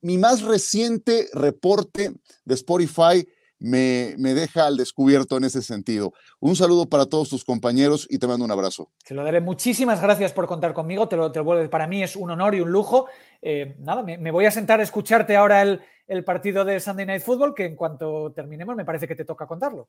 mi 0.00 0.18
más 0.18 0.42
reciente 0.42 1.28
reporte 1.32 2.12
de 2.44 2.54
Spotify 2.54 3.26
me, 3.58 4.14
deja 4.16 4.66
al 4.66 4.76
descubierto 4.76 5.36
en 5.36 5.44
ese 5.44 5.62
sentido. 5.62 6.12
Un 6.40 6.56
saludo 6.56 6.86
para 6.86 7.06
todos 7.06 7.28
tus 7.28 7.44
compañeros 7.44 8.06
y 8.10 8.18
te 8.18 8.26
mando 8.26 8.44
un 8.44 8.50
abrazo. 8.50 8.90
Te 9.06 9.14
lo 9.14 9.24
daré. 9.24 9.40
Muchísimas 9.40 10.00
gracias 10.00 10.32
por 10.32 10.46
contar 10.46 10.74
conmigo. 10.74 11.08
Te 11.08 11.16
lo, 11.16 11.32
te 11.32 11.42
para 11.68 11.86
mí 11.86 12.02
es 12.02 12.16
un 12.16 12.30
honor 12.30 12.54
y 12.54 12.60
un 12.60 12.70
lujo. 12.70 13.06
Eh, 13.42 13.76
nada, 13.80 14.02
me, 14.02 14.30
voy 14.30 14.46
a 14.46 14.50
sentar 14.50 14.80
a 14.80 14.82
escucharte 14.82 15.36
ahora 15.36 15.62
el, 15.62 15.80
el 16.06 16.24
partido 16.24 16.64
de 16.64 16.80
Sunday 16.80 17.06
Night 17.06 17.22
Football, 17.22 17.54
que 17.54 17.64
en 17.64 17.76
cuanto 17.76 18.32
terminemos 18.32 18.76
me 18.76 18.84
parece 18.84 19.06
que 19.06 19.14
te 19.14 19.24
toca 19.24 19.46
contarlo. 19.46 19.88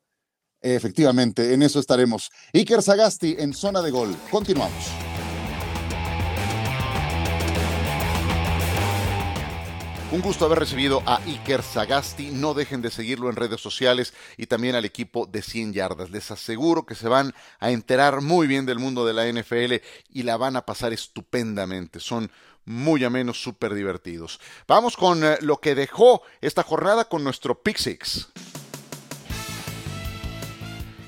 Efectivamente, 0.62 1.54
en 1.54 1.62
eso 1.62 1.80
estaremos. 1.80 2.30
Iker 2.52 2.82
Sagasti 2.82 3.36
en 3.38 3.54
zona 3.54 3.80
de 3.80 3.90
gol. 3.90 4.14
Continuamos. 4.30 5.09
Un 10.12 10.22
gusto 10.22 10.44
haber 10.44 10.58
recibido 10.58 11.04
a 11.06 11.18
Iker 11.18 11.62
Sagasti. 11.62 12.32
No 12.32 12.52
dejen 12.52 12.82
de 12.82 12.90
seguirlo 12.90 13.30
en 13.30 13.36
redes 13.36 13.60
sociales 13.60 14.12
y 14.36 14.46
también 14.46 14.74
al 14.74 14.84
equipo 14.84 15.24
de 15.26 15.40
100 15.40 15.72
yardas. 15.72 16.10
Les 16.10 16.32
aseguro 16.32 16.84
que 16.84 16.96
se 16.96 17.06
van 17.06 17.32
a 17.60 17.70
enterar 17.70 18.20
muy 18.20 18.48
bien 18.48 18.66
del 18.66 18.80
mundo 18.80 19.06
de 19.06 19.12
la 19.12 19.30
NFL 19.30 19.74
y 20.12 20.24
la 20.24 20.36
van 20.36 20.56
a 20.56 20.66
pasar 20.66 20.92
estupendamente. 20.92 22.00
Son 22.00 22.28
muy 22.64 23.04
amenos, 23.04 23.40
súper 23.40 23.72
divertidos. 23.72 24.40
Vamos 24.66 24.96
con 24.96 25.22
eh, 25.22 25.38
lo 25.42 25.58
que 25.58 25.76
dejó 25.76 26.22
esta 26.40 26.64
jornada 26.64 27.04
con 27.04 27.22
nuestro 27.22 27.62
Pick. 27.62 27.78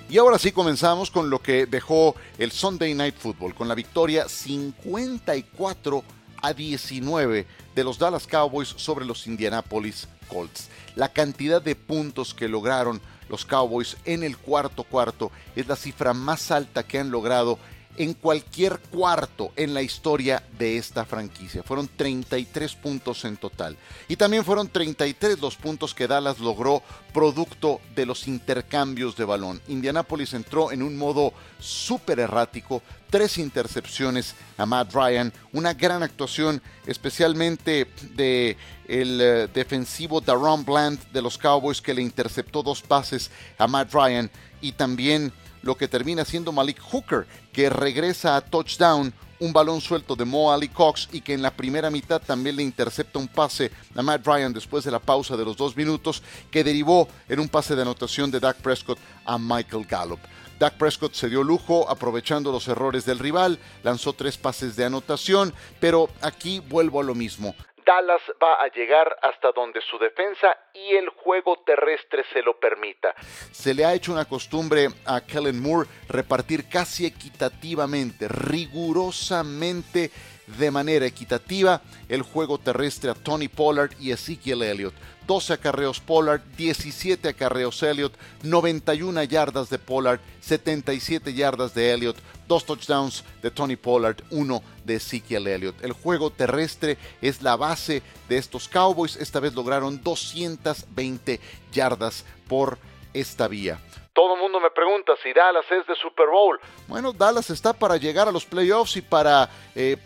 Y 0.08 0.16
ahora 0.16 0.38
sí 0.38 0.52
comenzamos 0.52 1.10
con 1.10 1.28
lo 1.28 1.42
que 1.42 1.66
dejó 1.66 2.14
el 2.38 2.52
Sunday 2.52 2.94
Night 2.94 3.16
Football, 3.16 3.56
con 3.56 3.66
la 3.66 3.74
victoria 3.74 4.28
54 4.28 6.04
a 6.42 6.52
19 6.52 7.46
de 7.74 7.84
los 7.84 7.98
Dallas 7.98 8.26
Cowboys 8.26 8.68
sobre 8.76 9.04
los 9.04 9.26
Indianapolis 9.26 10.08
Colts. 10.28 10.68
La 10.96 11.12
cantidad 11.12 11.62
de 11.62 11.76
puntos 11.76 12.34
que 12.34 12.48
lograron 12.48 13.00
los 13.28 13.46
Cowboys 13.46 13.96
en 14.04 14.22
el 14.22 14.36
cuarto 14.36 14.84
cuarto 14.84 15.30
es 15.56 15.66
la 15.66 15.76
cifra 15.76 16.12
más 16.12 16.50
alta 16.50 16.82
que 16.82 16.98
han 16.98 17.10
logrado 17.10 17.58
en 17.96 18.14
cualquier 18.14 18.78
cuarto 18.78 19.52
en 19.54 19.74
la 19.74 19.82
historia 19.82 20.42
de 20.58 20.78
esta 20.78 21.04
franquicia. 21.04 21.62
Fueron 21.62 21.88
33 21.88 22.74
puntos 22.76 23.24
en 23.24 23.36
total. 23.36 23.76
Y 24.08 24.16
también 24.16 24.44
fueron 24.44 24.68
33 24.68 25.40
los 25.40 25.56
puntos 25.56 25.94
que 25.94 26.08
Dallas 26.08 26.38
logró 26.38 26.82
producto 27.12 27.80
de 27.94 28.06
los 28.06 28.26
intercambios 28.28 29.16
de 29.16 29.24
balón. 29.24 29.60
Indianapolis 29.68 30.32
entró 30.32 30.72
en 30.72 30.82
un 30.82 30.96
modo 30.96 31.34
súper 31.58 32.20
errático, 32.20 32.82
tres 33.10 33.36
intercepciones 33.36 34.34
a 34.56 34.64
Matt 34.64 34.94
Ryan, 34.94 35.32
una 35.52 35.74
gran 35.74 36.02
actuación 36.02 36.62
especialmente 36.86 37.86
de 38.14 38.56
el 38.88 39.20
eh, 39.20 39.48
defensivo 39.52 40.20
Daron 40.20 40.64
Bland 40.64 41.12
de 41.12 41.22
los 41.22 41.38
Cowboys 41.38 41.80
que 41.80 41.94
le 41.94 42.02
interceptó 42.02 42.62
dos 42.62 42.82
pases 42.82 43.30
a 43.58 43.66
Matt 43.66 43.92
Ryan 43.92 44.30
y 44.60 44.72
también 44.72 45.32
lo 45.62 45.76
que 45.76 45.88
termina 45.88 46.24
siendo 46.24 46.52
Malik 46.52 46.80
Hooker, 46.80 47.26
que 47.52 47.70
regresa 47.70 48.36
a 48.36 48.40
touchdown, 48.40 49.12
un 49.38 49.52
balón 49.52 49.80
suelto 49.80 50.14
de 50.14 50.24
Mo 50.24 50.52
Ali 50.52 50.68
Cox 50.68 51.08
y 51.12 51.20
que 51.20 51.34
en 51.34 51.42
la 51.42 51.50
primera 51.50 51.90
mitad 51.90 52.22
también 52.22 52.54
le 52.54 52.62
intercepta 52.62 53.18
un 53.18 53.26
pase 53.26 53.72
a 53.94 54.02
Matt 54.02 54.24
Ryan 54.24 54.52
después 54.52 54.84
de 54.84 54.92
la 54.92 55.00
pausa 55.00 55.36
de 55.36 55.44
los 55.44 55.56
dos 55.56 55.76
minutos, 55.76 56.22
que 56.50 56.62
derivó 56.62 57.08
en 57.28 57.40
un 57.40 57.48
pase 57.48 57.74
de 57.74 57.82
anotación 57.82 58.30
de 58.30 58.38
Dak 58.38 58.58
Prescott 58.58 58.98
a 59.24 59.38
Michael 59.38 59.86
Gallup. 59.88 60.20
Dak 60.60 60.74
Prescott 60.74 61.14
se 61.14 61.28
dio 61.28 61.42
lujo 61.42 61.90
aprovechando 61.90 62.52
los 62.52 62.68
errores 62.68 63.04
del 63.04 63.18
rival, 63.18 63.58
lanzó 63.82 64.12
tres 64.12 64.38
pases 64.38 64.76
de 64.76 64.84
anotación, 64.84 65.52
pero 65.80 66.08
aquí 66.20 66.60
vuelvo 66.60 67.00
a 67.00 67.04
lo 67.04 67.16
mismo. 67.16 67.56
Dallas 67.84 68.22
va 68.42 68.54
a 68.62 68.68
llegar 68.68 69.18
hasta 69.22 69.52
donde 69.52 69.80
su 69.82 69.98
defensa 69.98 70.56
y 70.74 70.96
el 70.96 71.08
juego 71.10 71.62
terrestre 71.64 72.24
se 72.32 72.42
lo 72.42 72.58
permita. 72.58 73.14
Se 73.50 73.74
le 73.74 73.84
ha 73.84 73.94
hecho 73.94 74.12
una 74.12 74.24
costumbre 74.24 74.88
a 75.04 75.20
Kellen 75.20 75.60
Moore 75.60 75.88
repartir 76.08 76.68
casi 76.68 77.06
equitativamente, 77.06 78.28
rigurosamente 78.28 80.10
de 80.46 80.70
manera 80.70 81.06
equitativa 81.06 81.82
el 82.08 82.22
juego 82.22 82.58
terrestre 82.58 83.10
a 83.10 83.14
Tony 83.14 83.48
Pollard 83.48 83.92
y 84.00 84.10
Ezekiel 84.10 84.62
Elliott. 84.62 84.94
12 85.26 85.52
acarreos 85.52 86.00
Pollard, 86.00 86.42
17 86.56 87.28
acarreos 87.28 87.82
Elliott, 87.82 88.12
91 88.42 89.22
yardas 89.24 89.70
de 89.70 89.78
Pollard, 89.78 90.20
77 90.40 91.32
yardas 91.32 91.74
de 91.74 91.92
Elliott, 91.92 92.16
dos 92.48 92.66
touchdowns 92.66 93.24
de 93.40 93.50
Tony 93.50 93.76
Pollard, 93.76 94.16
uno 94.30 94.62
de 94.84 94.96
Ezekiel 94.96 95.46
Elliott. 95.46 95.82
El 95.82 95.92
juego 95.92 96.30
terrestre 96.30 96.98
es 97.20 97.40
la 97.40 97.56
base 97.56 98.02
de 98.28 98.36
estos 98.36 98.68
Cowboys. 98.68 99.16
Esta 99.16 99.40
vez 99.40 99.54
lograron 99.54 100.02
220 100.02 101.40
yardas 101.72 102.24
por 102.48 102.78
esta 103.14 103.46
vía. 103.48 103.78
Todo 104.12 104.34
el 104.34 104.40
mundo 104.42 104.60
me 104.60 104.70
pregunta 104.70 105.14
si 105.22 105.32
Dallas 105.32 105.64
es 105.70 105.86
de 105.86 105.94
Super 105.94 106.26
Bowl. 106.28 106.60
Bueno, 106.86 107.12
Dallas 107.12 107.48
está 107.48 107.72
para 107.72 107.96
llegar 107.96 108.28
a 108.28 108.32
los 108.32 108.44
playoffs 108.44 108.96
y 108.96 109.02
para 109.02 109.48
eh, 109.74 109.96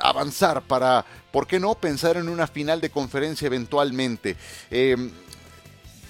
avanzar, 0.00 0.62
para, 0.62 1.04
¿por 1.30 1.46
qué 1.46 1.60
no?, 1.60 1.74
pensar 1.74 2.16
en 2.16 2.28
una 2.28 2.46
final 2.46 2.80
de 2.80 2.90
conferencia 2.90 3.46
eventualmente. 3.46 4.36
Eh, 4.70 5.10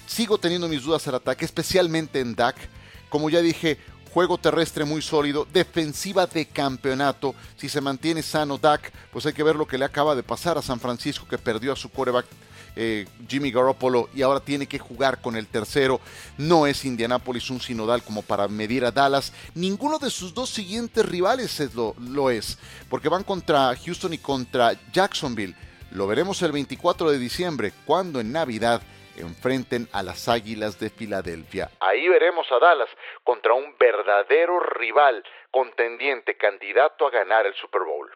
sigo 0.07 0.37
teniendo 0.37 0.67
mis 0.67 0.83
dudas 0.83 1.07
al 1.07 1.15
ataque, 1.15 1.45
especialmente 1.45 2.19
en 2.19 2.35
Dak. 2.35 2.55
Como 3.09 3.29
ya 3.29 3.41
dije, 3.41 3.77
juego 4.13 4.37
terrestre 4.37 4.85
muy 4.85 5.01
sólido, 5.01 5.47
defensiva 5.51 6.27
de 6.27 6.45
campeonato. 6.45 7.33
Si 7.57 7.67
se 7.67 7.81
mantiene 7.81 8.21
sano 8.21 8.59
Dak, 8.59 8.93
pues 9.11 9.25
hay 9.25 9.33
que 9.33 9.41
ver 9.41 9.55
lo 9.55 9.65
que 9.65 9.79
le 9.79 9.85
acaba 9.85 10.13
de 10.13 10.21
pasar 10.21 10.55
a 10.55 10.61
San 10.61 10.79
Francisco, 10.79 11.27
que 11.27 11.39
perdió 11.39 11.73
a 11.73 11.75
su 11.75 11.89
coreback 11.89 12.27
eh, 12.75 13.07
Jimmy 13.27 13.51
Garoppolo 13.51 14.09
y 14.13 14.21
ahora 14.21 14.39
tiene 14.39 14.67
que 14.67 14.77
jugar 14.77 15.19
con 15.19 15.35
el 15.35 15.47
tercero. 15.47 15.99
No 16.37 16.67
es 16.67 16.85
Indianapolis 16.85 17.49
un 17.49 17.59
sinodal 17.59 18.03
como 18.03 18.21
para 18.21 18.47
medir 18.47 18.85
a 18.85 18.91
Dallas. 18.91 19.33
Ninguno 19.55 19.97
de 19.97 20.11
sus 20.11 20.35
dos 20.35 20.51
siguientes 20.51 21.03
rivales 21.03 21.59
lo, 21.73 21.95
lo 21.99 22.29
es, 22.29 22.59
porque 22.89 23.09
van 23.09 23.23
contra 23.23 23.75
Houston 23.75 24.13
y 24.13 24.19
contra 24.19 24.73
Jacksonville. 24.91 25.55
Lo 25.89 26.05
veremos 26.05 26.39
el 26.43 26.51
24 26.51 27.09
de 27.09 27.17
diciembre, 27.17 27.73
cuando 27.85 28.19
en 28.19 28.31
Navidad 28.31 28.83
enfrenten 29.17 29.87
a 29.91 30.03
las 30.03 30.27
Águilas 30.27 30.79
de 30.79 30.89
Filadelfia. 30.89 31.69
Ahí 31.79 32.07
veremos 32.07 32.47
a 32.51 32.59
Dallas 32.59 32.89
contra 33.23 33.53
un 33.53 33.75
verdadero 33.77 34.59
rival, 34.59 35.23
contendiente, 35.51 36.35
candidato 36.35 37.07
a 37.07 37.11
ganar 37.11 37.45
el 37.45 37.53
Super 37.55 37.83
Bowl. 37.83 38.11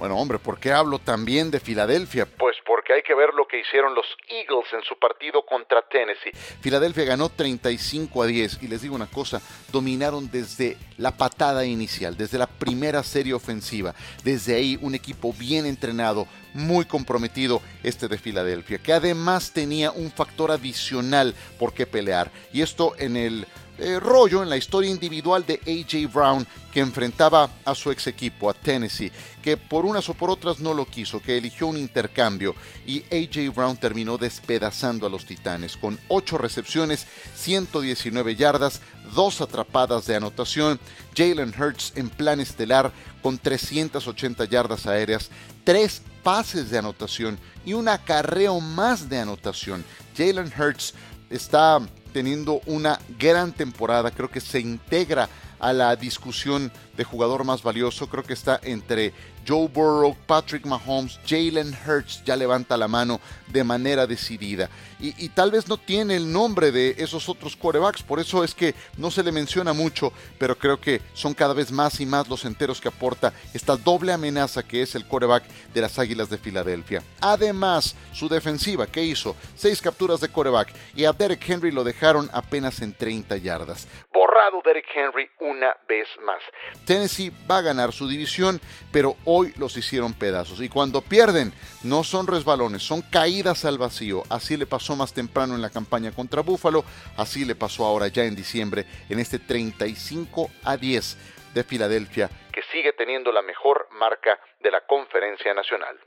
Bueno, 0.00 0.16
hombre, 0.16 0.38
¿por 0.38 0.58
qué 0.58 0.72
hablo 0.72 0.98
también 0.98 1.50
de 1.50 1.60
Filadelfia? 1.60 2.24
Pues 2.24 2.56
porque 2.66 2.94
hay 2.94 3.02
que 3.02 3.14
ver 3.14 3.34
lo 3.34 3.46
que 3.46 3.60
hicieron 3.60 3.94
los 3.94 4.06
Eagles 4.30 4.72
en 4.72 4.82
su 4.82 4.98
partido 4.98 5.44
contra 5.44 5.82
Tennessee. 5.82 6.30
Filadelfia 6.62 7.04
ganó 7.04 7.28
35 7.28 8.22
a 8.22 8.26
10 8.26 8.62
y 8.62 8.68
les 8.68 8.80
digo 8.80 8.94
una 8.94 9.08
cosa, 9.08 9.42
dominaron 9.70 10.30
desde 10.30 10.78
la 10.96 11.14
patada 11.18 11.66
inicial, 11.66 12.16
desde 12.16 12.38
la 12.38 12.46
primera 12.46 13.02
serie 13.02 13.34
ofensiva. 13.34 13.94
Desde 14.24 14.54
ahí 14.54 14.78
un 14.80 14.94
equipo 14.94 15.34
bien 15.34 15.66
entrenado, 15.66 16.26
muy 16.54 16.86
comprometido 16.86 17.60
este 17.82 18.08
de 18.08 18.16
Filadelfia, 18.16 18.78
que 18.78 18.94
además 18.94 19.52
tenía 19.52 19.90
un 19.90 20.10
factor 20.10 20.50
adicional 20.50 21.34
por 21.58 21.74
qué 21.74 21.84
pelear. 21.84 22.30
Y 22.54 22.62
esto 22.62 22.94
en 22.96 23.18
el 23.18 23.46
eh, 23.80 23.98
rollo 23.98 24.42
en 24.42 24.50
la 24.50 24.56
historia 24.56 24.90
individual 24.90 25.44
de 25.46 25.54
AJ 25.66 26.12
Brown 26.12 26.46
que 26.72 26.80
enfrentaba 26.80 27.50
a 27.64 27.74
su 27.74 27.90
ex 27.90 28.06
equipo, 28.06 28.48
a 28.48 28.54
Tennessee, 28.54 29.10
que 29.42 29.56
por 29.56 29.84
unas 29.84 30.08
o 30.08 30.14
por 30.14 30.30
otras 30.30 30.60
no 30.60 30.74
lo 30.74 30.84
quiso, 30.84 31.20
que 31.20 31.36
eligió 31.36 31.66
un 31.66 31.76
intercambio 31.76 32.54
y 32.86 33.02
AJ 33.10 33.54
Brown 33.54 33.76
terminó 33.76 34.18
despedazando 34.18 35.06
a 35.06 35.10
los 35.10 35.24
Titanes 35.24 35.76
con 35.76 35.98
8 36.08 36.38
recepciones, 36.38 37.06
119 37.34 38.36
yardas, 38.36 38.80
2 39.14 39.40
atrapadas 39.40 40.06
de 40.06 40.16
anotación, 40.16 40.78
Jalen 41.16 41.54
Hurts 41.58 41.92
en 41.96 42.08
plan 42.08 42.38
estelar 42.38 42.92
con 43.22 43.38
380 43.38 44.44
yardas 44.44 44.86
aéreas, 44.86 45.30
3 45.64 46.02
pases 46.22 46.70
de 46.70 46.78
anotación 46.78 47.38
y 47.64 47.72
un 47.72 47.88
acarreo 47.88 48.60
más 48.60 49.08
de 49.08 49.18
anotación. 49.18 49.84
Jalen 50.16 50.52
Hurts 50.56 50.94
está 51.30 51.80
teniendo 52.10 52.60
una 52.66 52.98
gran 53.18 53.52
temporada, 53.52 54.10
creo 54.10 54.30
que 54.30 54.40
se 54.40 54.60
integra 54.60 55.28
a 55.58 55.72
la 55.72 55.94
discusión 55.96 56.72
de 56.96 57.04
jugador 57.04 57.44
más 57.44 57.62
valioso, 57.62 58.08
creo 58.08 58.24
que 58.24 58.32
está 58.32 58.60
entre 58.62 59.12
Joe 59.50 59.66
Burrow, 59.66 60.16
Patrick 60.28 60.64
Mahomes, 60.64 61.18
Jalen 61.26 61.76
Hurts 61.84 62.22
ya 62.24 62.36
levanta 62.36 62.76
la 62.76 62.86
mano 62.86 63.20
de 63.48 63.64
manera 63.64 64.06
decidida. 64.06 64.70
Y, 65.00 65.30
tal 65.30 65.50
vez 65.50 65.66
no 65.66 65.78
tiene 65.78 66.14
el 66.14 66.30
nombre 66.30 66.70
de 66.70 66.94
esos 66.98 67.28
otros 67.30 67.56
quarterbacks, 67.56 68.02
por 68.02 68.20
eso 68.20 68.44
es 68.44 68.54
que 68.54 68.74
no 68.98 69.10
se 69.10 69.22
le 69.22 69.32
menciona 69.32 69.72
mucho, 69.72 70.12
pero 70.38 70.56
creo 70.56 70.78
que 70.78 71.00
son 71.14 71.32
cada 71.32 71.54
vez 71.54 71.72
más 71.72 72.00
y 72.00 72.06
más 72.06 72.28
los 72.28 72.44
enteros 72.44 72.82
que 72.82 72.88
aporta 72.88 73.32
esta 73.54 73.76
doble 73.76 74.12
amenaza 74.12 74.62
que 74.62 74.82
es 74.82 74.94
el 74.94 75.06
quarterback 75.06 75.44
de 75.72 75.80
las 75.80 75.98
Águilas 75.98 76.28
de 76.28 76.36
Filadelfia. 76.36 77.02
Además, 77.22 77.96
su 78.12 78.28
defensiva, 78.28 78.86
¿qué 78.86 79.02
hizo? 79.02 79.34
Seis 79.56 79.80
capturas 79.80 80.20
de 80.20 80.28
quarterback 80.28 80.68
y 80.94 81.06
a 81.06 81.12
Derek 81.14 81.48
Henry 81.48 81.72
lo 81.72 81.82
dejaron 81.82 82.28
apenas 82.34 82.82
en 82.82 82.92
30 82.92 83.38
yardas. 83.38 83.88
Borrado 84.12 84.60
Derek 84.62 84.86
Henry 84.94 85.30
una 85.40 85.74
vez 85.88 86.08
más. 86.26 86.42
Tennessee 86.84 87.32
va 87.50 87.58
a 87.58 87.62
ganar 87.62 87.92
su 87.92 88.06
división, 88.06 88.60
pero 88.92 89.16
hoy 89.24 89.39
los 89.56 89.76
hicieron 89.76 90.14
pedazos. 90.14 90.60
Y 90.60 90.68
cuando 90.68 91.02
pierden, 91.02 91.52
no 91.82 92.04
son 92.04 92.26
resbalones, 92.26 92.82
son 92.82 93.02
caídas 93.02 93.64
al 93.64 93.78
vacío. 93.78 94.22
Así 94.28 94.56
le 94.56 94.66
pasó 94.66 94.96
más 94.96 95.12
temprano 95.12 95.54
en 95.54 95.62
la 95.62 95.70
campaña 95.70 96.12
contra 96.12 96.42
Buffalo, 96.42 96.84
así 97.16 97.44
le 97.44 97.54
pasó 97.54 97.84
ahora 97.84 98.08
ya 98.08 98.24
en 98.24 98.34
diciembre 98.34 98.86
en 99.08 99.18
este 99.18 99.38
35 99.38 100.50
a 100.64 100.76
10 100.76 101.16
de 101.54 101.64
Filadelfia, 101.64 102.30
que 102.52 102.62
sigue 102.72 102.92
teniendo 102.92 103.32
la 103.32 103.42
mejor 103.42 103.88
marca 103.98 104.38
de 104.62 104.70
la 104.70 104.80
conferencia 104.86 105.52
nacional. 105.54 105.98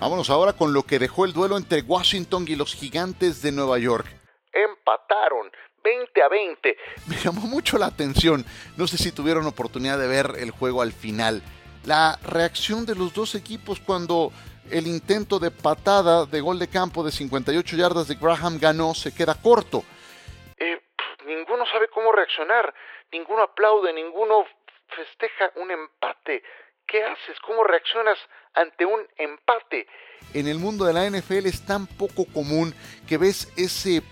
Vámonos 0.00 0.30
ahora 0.30 0.52
con 0.52 0.72
lo 0.72 0.84
que 0.84 0.98
dejó 0.98 1.24
el 1.24 1.32
duelo 1.32 1.56
entre 1.56 1.82
Washington 1.82 2.44
y 2.48 2.56
los 2.56 2.74
gigantes 2.74 3.42
de 3.42 3.52
Nueva 3.52 3.78
York. 3.78 4.06
Empataron 4.52 5.50
20 5.82 6.22
a 6.22 6.28
20. 6.28 6.76
Me 7.06 7.16
llamó 7.16 7.42
mucho 7.42 7.78
la 7.78 7.86
atención, 7.86 8.44
no 8.76 8.86
sé 8.86 8.96
si 8.96 9.12
tuvieron 9.12 9.46
oportunidad 9.46 9.98
de 9.98 10.06
ver 10.06 10.32
el 10.38 10.50
juego 10.50 10.82
al 10.82 10.92
final 10.92 11.42
la 11.88 12.18
reacción 12.22 12.84
de 12.84 12.94
los 12.94 13.14
dos 13.14 13.34
equipos 13.34 13.80
cuando 13.80 14.30
el 14.70 14.86
intento 14.86 15.38
de 15.38 15.50
patada 15.50 16.26
de 16.26 16.38
gol 16.42 16.58
de 16.58 16.68
campo 16.68 17.02
de 17.02 17.10
58 17.10 17.76
yardas 17.76 18.08
de 18.08 18.16
Graham 18.16 18.58
ganó 18.60 18.92
se 18.94 19.14
queda 19.14 19.34
corto. 19.34 19.82
Eh, 20.58 20.82
ninguno 21.26 21.64
sabe 21.72 21.88
cómo 21.88 22.12
reaccionar, 22.12 22.74
ninguno 23.10 23.42
aplaude, 23.42 23.94
ninguno 23.94 24.44
festeja 24.94 25.50
un 25.56 25.70
empate. 25.70 26.42
¿Qué 26.86 27.02
haces? 27.02 27.40
¿Cómo 27.40 27.64
reaccionas 27.64 28.18
ante 28.52 28.84
un 28.84 29.00
empate? 29.16 29.86
En 30.34 30.46
el 30.46 30.58
mundo 30.58 30.84
de 30.84 30.92
la 30.92 31.08
NFL 31.08 31.46
es 31.46 31.64
tan 31.64 31.86
poco 31.86 32.26
común 32.26 32.74
que 33.08 33.16
ves 33.16 33.50
ese 33.56 34.02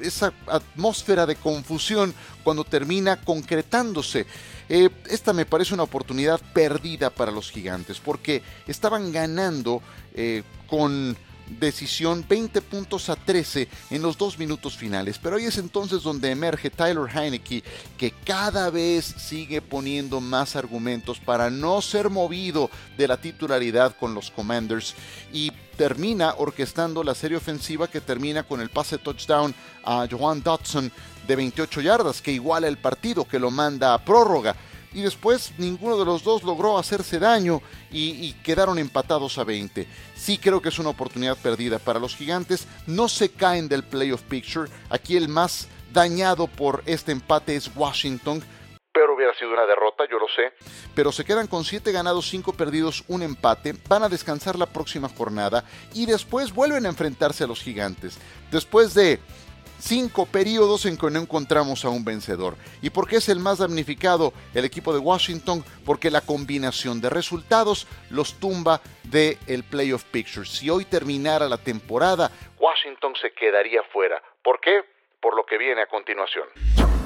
esa 0.00 0.32
atmósfera 0.46 1.26
de 1.26 1.36
confusión 1.36 2.14
cuando 2.42 2.64
termina 2.64 3.22
concretándose. 3.22 4.26
Eh, 4.68 4.88
esta 5.10 5.32
me 5.32 5.46
parece 5.46 5.74
una 5.74 5.82
oportunidad 5.82 6.40
perdida 6.52 7.10
para 7.10 7.32
los 7.32 7.50
gigantes 7.50 8.00
porque 8.00 8.42
estaban 8.66 9.12
ganando 9.12 9.82
eh, 10.14 10.42
con 10.68 11.16
decisión 11.48 12.24
20 12.26 12.62
puntos 12.62 13.08
a 13.08 13.16
13 13.16 13.68
en 13.90 14.02
los 14.02 14.16
dos 14.16 14.38
minutos 14.38 14.76
finales. 14.76 15.18
Pero 15.18 15.36
ahí 15.36 15.44
es 15.44 15.58
entonces 15.58 16.02
donde 16.02 16.30
emerge 16.30 16.70
Tyler 16.70 17.08
Heineke, 17.14 17.62
que 17.96 18.12
cada 18.24 18.70
vez 18.70 19.04
sigue 19.04 19.60
poniendo 19.60 20.20
más 20.20 20.56
argumentos 20.56 21.18
para 21.20 21.50
no 21.50 21.82
ser 21.82 22.10
movido 22.10 22.70
de 22.96 23.08
la 23.08 23.16
titularidad 23.16 23.96
con 23.96 24.14
los 24.14 24.30
Commanders 24.30 24.94
y 25.32 25.52
termina 25.76 26.34
orquestando 26.38 27.02
la 27.02 27.14
serie 27.14 27.36
ofensiva 27.36 27.88
que 27.88 28.00
termina 28.00 28.44
con 28.44 28.60
el 28.60 28.70
pase 28.70 28.98
touchdown 28.98 29.54
a 29.84 30.06
Joan 30.10 30.42
Dodson 30.42 30.90
de 31.26 31.36
28 31.36 31.80
yardas, 31.80 32.22
que 32.22 32.32
iguala 32.32 32.68
el 32.68 32.78
partido, 32.78 33.26
que 33.26 33.38
lo 33.38 33.50
manda 33.50 33.94
a 33.94 34.04
prórroga 34.04 34.54
y 34.94 35.02
después 35.02 35.52
ninguno 35.58 35.98
de 35.98 36.04
los 36.04 36.22
dos 36.22 36.42
logró 36.44 36.78
hacerse 36.78 37.18
daño 37.18 37.60
y, 37.90 38.32
quedaron 38.44 38.78
empatados 38.78 39.38
a 39.38 39.44
20. 39.44 39.86
Sí 40.14 40.38
creo 40.38 40.62
que 40.62 40.68
es 40.68 40.78
una 40.78 40.90
oportunidad 40.90 41.36
perdida 41.36 41.78
para 41.78 41.98
los 41.98 42.16
gigantes, 42.16 42.66
no 42.86 43.08
se 43.08 43.30
caen 43.30 43.68
del 43.68 43.82
playoff 43.82 44.22
picture, 44.22 44.70
aquí 44.88 45.16
el 45.16 45.28
más 45.28 45.68
dañado 45.92 46.46
por 46.46 46.82
este 46.86 47.12
empate 47.12 47.56
es 47.56 47.70
Washington, 47.74 48.42
pero 48.92 49.16
hubiera 49.16 49.34
sido 49.34 49.52
una 49.52 49.66
derrota, 49.66 50.04
yo 50.08 50.20
lo 50.20 50.28
sé. 50.28 50.52
Pero 50.94 51.10
se 51.10 51.24
quedan 51.24 51.48
con 51.48 51.64
7 51.64 51.90
ganados, 51.90 52.28
5 52.30 52.52
perdidos, 52.52 53.02
un 53.08 53.22
empate, 53.22 53.74
van 53.88 54.04
a 54.04 54.08
descansar 54.08 54.56
la 54.56 54.66
próxima 54.66 55.08
jornada 55.08 55.64
y 55.94 56.06
después 56.06 56.54
vuelven 56.54 56.86
a 56.86 56.90
enfrentarse 56.90 57.42
a 57.42 57.48
los 57.48 57.60
gigantes. 57.60 58.16
Después 58.52 58.94
de 58.94 59.18
cinco 59.84 60.24
periodos 60.26 60.86
en 60.86 60.96
que 60.96 61.10
no 61.10 61.20
encontramos 61.20 61.84
a 61.84 61.90
un 61.90 62.04
vencedor. 62.04 62.56
¿Y 62.80 62.90
por 62.90 63.06
qué 63.06 63.16
es 63.16 63.28
el 63.28 63.38
más 63.38 63.58
damnificado 63.58 64.32
el 64.54 64.64
equipo 64.64 64.92
de 64.92 64.98
Washington? 64.98 65.64
Porque 65.84 66.10
la 66.10 66.22
combinación 66.22 67.00
de 67.00 67.10
resultados 67.10 67.86
los 68.10 68.40
tumba 68.40 68.80
del 69.04 69.38
el 69.46 69.62
playoff 69.64 70.04
picture. 70.04 70.46
Si 70.46 70.70
hoy 70.70 70.86
terminara 70.86 71.48
la 71.48 71.58
temporada, 71.58 72.30
Washington 72.58 73.14
se 73.20 73.32
quedaría 73.32 73.82
fuera. 73.92 74.22
¿Por 74.42 74.60
qué? 74.60 74.82
Por 75.20 75.36
lo 75.36 75.44
que 75.44 75.58
viene 75.58 75.82
a 75.82 75.86
continuación 75.86 76.44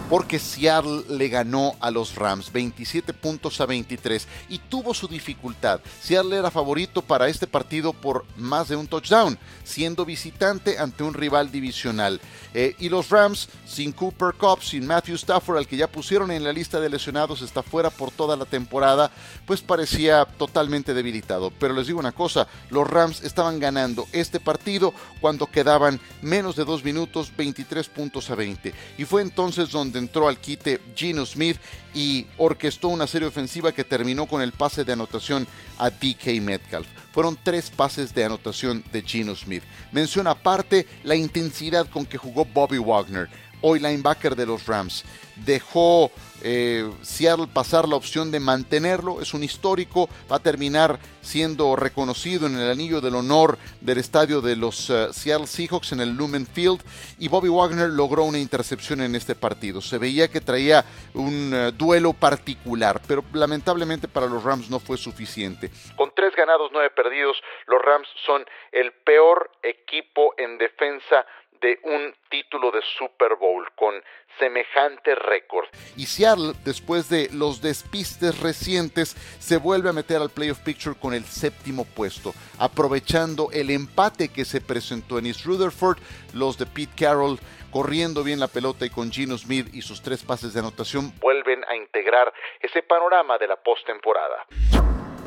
porque 0.09 0.39
Seattle 0.39 1.05
le 1.11 1.29
ganó 1.29 1.77
a 1.81 1.91
los 1.91 2.15
Rams 2.15 2.51
27 2.51 3.13
puntos 3.13 3.61
a 3.61 3.67
23 3.67 4.27
y 4.49 4.59
tuvo 4.59 4.95
su 4.95 5.07
dificultad. 5.07 5.81
Seattle 6.01 6.39
era 6.39 6.51
favorito 6.51 7.03
para 7.03 7.29
este 7.29 7.47
partido 7.47 7.93
por 7.93 8.25
más 8.37 8.69
de 8.69 8.77
un 8.77 8.87
touchdown, 8.87 9.39
siendo 9.65 10.07
visitante 10.07 10.79
ante 10.79 11.03
un 11.03 11.13
rival 11.13 11.53
divisional. 11.53 12.21
Eh, 12.55 12.75
y 12.79 12.89
los 12.89 13.11
Rams, 13.11 13.49
sin 13.67 13.93
Cooper 13.93 14.35
Cup, 14.35 14.63
sin 14.63 14.87
Matthew 14.87 15.17
Stafford, 15.17 15.59
al 15.59 15.67
que 15.67 15.77
ya 15.77 15.87
pusieron 15.87 16.31
en 16.31 16.43
la 16.43 16.53
lista 16.53 16.81
de 16.81 16.89
lesionados, 16.89 17.43
está 17.43 17.63
fuera 17.63 17.91
por 17.91 18.11
toda 18.11 18.37
la 18.37 18.47
temporada, 18.47 19.11
pues 19.47 19.61
parecía 19.61 20.25
totalmente 20.25 20.95
debilitado. 20.95 21.53
Pero 21.59 21.75
les 21.75 21.87
digo 21.87 22.01
una 22.01 22.13
cosa, 22.13 22.49
los 22.71 22.89
Rams 22.89 23.23
estaban 23.23 23.61
ganando 23.61 24.07
este 24.13 24.41
partido 24.41 24.95
cuando 25.21 25.47
quedaban 25.47 26.01
menos 26.23 26.57
de 26.57 26.65
dos 26.65 26.83
minutos, 26.83 27.31
23 27.37 27.87
puntos 27.89 28.31
a 28.31 28.35
20. 28.35 28.73
Y 28.97 29.05
fue 29.05 29.21
entonces 29.21 29.71
donde 29.71 29.98
entró 29.99 30.29
al 30.29 30.39
quite 30.39 30.81
Gino 30.95 31.27
Smith 31.27 31.59
y 31.95 32.27
orquestó 32.37 32.89
una 32.89 33.07
serie 33.07 33.29
ofensiva 33.29 33.73
que 33.73 33.85
terminó 33.85 34.27
con 34.27 34.41
el 34.41 34.53
pase 34.53 34.85
de 34.85 34.93
anotación 34.93 35.47
a 35.79 35.91
DK 35.91 36.41
Metcalf. 36.41 36.87
Fueron 37.13 37.39
tres 37.43 37.71
pases 37.71 38.15
de 38.15 38.25
anotación 38.25 38.85
de 38.93 39.03
Gino 39.03 39.35
Smith. 39.35 39.63
Menciona 39.93 40.31
aparte 40.31 40.87
la 41.05 41.17
intensidad 41.17 41.89
con 41.89 42.07
que 42.07 42.19
jugó 42.19 42.45
Bobby 42.45 42.79
Wagner, 42.79 43.29
hoy 43.61 43.81
linebacker 43.81 44.37
de 44.37 44.47
los 44.47 44.67
Rams. 44.67 45.05
Dejó 45.37 46.11
eh, 46.43 46.89
Seattle 47.03 47.49
pasar 47.53 47.89
la 47.89 47.97
opción 47.97 48.31
de 48.31 48.41
mantenerlo, 48.41 49.21
es 49.21 49.35
un 49.35 49.43
histórico, 49.43 50.09
va 50.31 50.37
a 50.37 50.43
terminar 50.43 50.99
siendo 51.21 51.75
reconocido 51.77 52.47
en 52.47 52.57
el 52.57 52.71
anillo 52.71 53.01
del 53.01 53.17
honor 53.17 53.59
del 53.81 53.99
estadio 53.99 54.41
de 54.41 54.57
los 54.57 54.89
eh, 54.89 55.09
Seattle 55.13 55.47
Seahawks 55.47 55.93
en 55.93 56.01
el 56.01 56.17
Lumen 56.17 56.47
Field 56.47 56.81
y 57.19 57.29
Bobby 57.29 57.49
Wagner 57.49 57.91
logró 57.91 58.25
una 58.25 58.39
intercepción 58.39 59.01
en 59.01 59.15
este 59.15 59.35
partido. 59.35 59.81
Se 59.81 59.99
veía 59.99 60.29
que 60.29 60.41
traía 60.41 60.85
un 61.15 61.53
eh, 61.53 61.73
duelo 61.73 62.13
particular, 62.13 63.01
pero 63.07 63.25
lamentablemente 63.33 64.09
para 64.09 64.27
los 64.27 64.43
Rams 64.45 64.71
no 64.71 64.79
fue 64.79 64.97
suficiente. 64.97 65.71
Con 65.97 66.13
tres 66.15 66.35
ganados, 66.37 66.71
nueve 66.73 66.91
perdidos, 66.91 67.37
los 67.67 67.83
Rams 67.83 68.09
son 68.25 68.45
el 68.73 68.93
peor 68.93 69.51
equipo 69.63 70.35
en 70.39 70.57
defensa 70.59 71.27
de 71.61 71.79
un 71.83 72.15
título 72.31 72.71
de 72.71 72.81
Super 72.99 73.37
Bowl 73.37 73.67
con 73.75 73.95
semejante 74.39 75.15
récord. 75.15 75.67
Y 75.97 76.07
Seattle, 76.07 76.53
después 76.65 77.09
de 77.09 77.29
los 77.33 77.61
despistes 77.61 78.41
recientes, 78.41 79.17
se 79.39 79.57
vuelve 79.57 79.91
a 79.91 79.93
meter 79.93 80.21
al 80.21 80.31
playoff 80.31 80.61
picture 80.61 80.97
con 80.99 81.15
el 81.15 81.25
séptimo 81.25 81.85
puesto, 81.85 82.33
aprovechando 82.59 83.49
el 83.53 83.71
empate 83.71 84.29
que 84.29 84.45
se 84.45 84.61
presentó 84.61 85.19
en 85.19 85.27
East 85.27 85.45
Rutherford, 85.45 85.99
los 86.35 86.59
de 86.59 86.67
Pete 86.67 86.93
Carroll 86.97 87.39
corriendo 87.71 88.25
bien 88.25 88.41
la 88.41 88.49
pelota 88.49 88.87
y 88.87 88.91
con 88.91 89.11
Gino 89.11 89.37
Smith 89.37 89.69
y 89.73 89.83
sus 89.83 90.03
tres 90.03 90.23
pases 90.23 90.55
de 90.55 90.61
anotación 90.61 91.13
vuelven 91.21 91.65
a 91.69 91.77
integrar 91.77 92.33
ese 92.61 92.83
panorama 92.83 93.39
de 93.39 93.47
la 93.47 93.57
postemporada. 93.57 94.47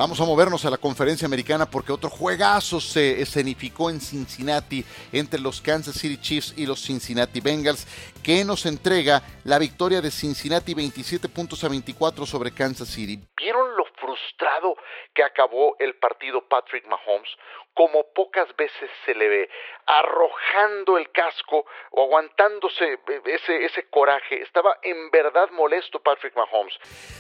Vamos 0.02 0.20
a 0.20 0.26
movernos 0.26 0.66
a 0.66 0.72
la 0.72 0.80
conferencia 0.80 1.28
americana 1.28 1.70
porque 1.70 1.92
otro 1.92 2.10
juegazo 2.10 2.82
se 2.82 3.22
escenificó 3.22 3.92
en 3.92 4.02
Cincinnati 4.02 4.84
entre 5.12 5.40
los 5.40 5.62
Kansas 5.62 5.94
City 5.94 6.18
Chiefs 6.18 6.56
y 6.58 6.66
los 6.66 6.82
Cincinnati 6.84 7.40
Bengals, 7.40 7.86
que 8.24 8.44
nos 8.46 8.66
entrega 8.66 9.22
la 9.44 9.58
victoria 9.60 10.02
de 10.02 10.12
Cincinnati 10.12 10.74
27 10.74 11.28
puntos 11.30 11.64
a 11.64 11.70
24 11.70 12.26
sobre 12.26 12.52
Kansas 12.52 12.90
City. 12.90 13.20
¿Vieron 13.38 13.76
lo 13.76 13.86
frustrado 14.00 14.76
que 15.14 15.24
acabó 15.24 15.76
el 15.80 15.96
partido 15.96 16.48
Patrick 16.48 16.86
Mahomes? 16.88 17.30
Como 17.74 18.04
pocas 18.14 18.48
veces 18.58 18.90
se 19.06 19.16
le 19.16 19.28
ve, 19.28 19.50
arrojando 19.88 20.98
el 20.98 21.10
casco 21.12 21.66
o 21.92 22.04
aguantándose 22.04 23.00
ese, 23.26 23.66
ese 23.66 23.90
coraje. 23.90 24.42
Estaba 24.42 24.78
en 24.84 25.10
verdad 25.10 25.50
molesto 25.52 26.00
Patrick 26.00 26.36
Mahomes. 26.36 26.74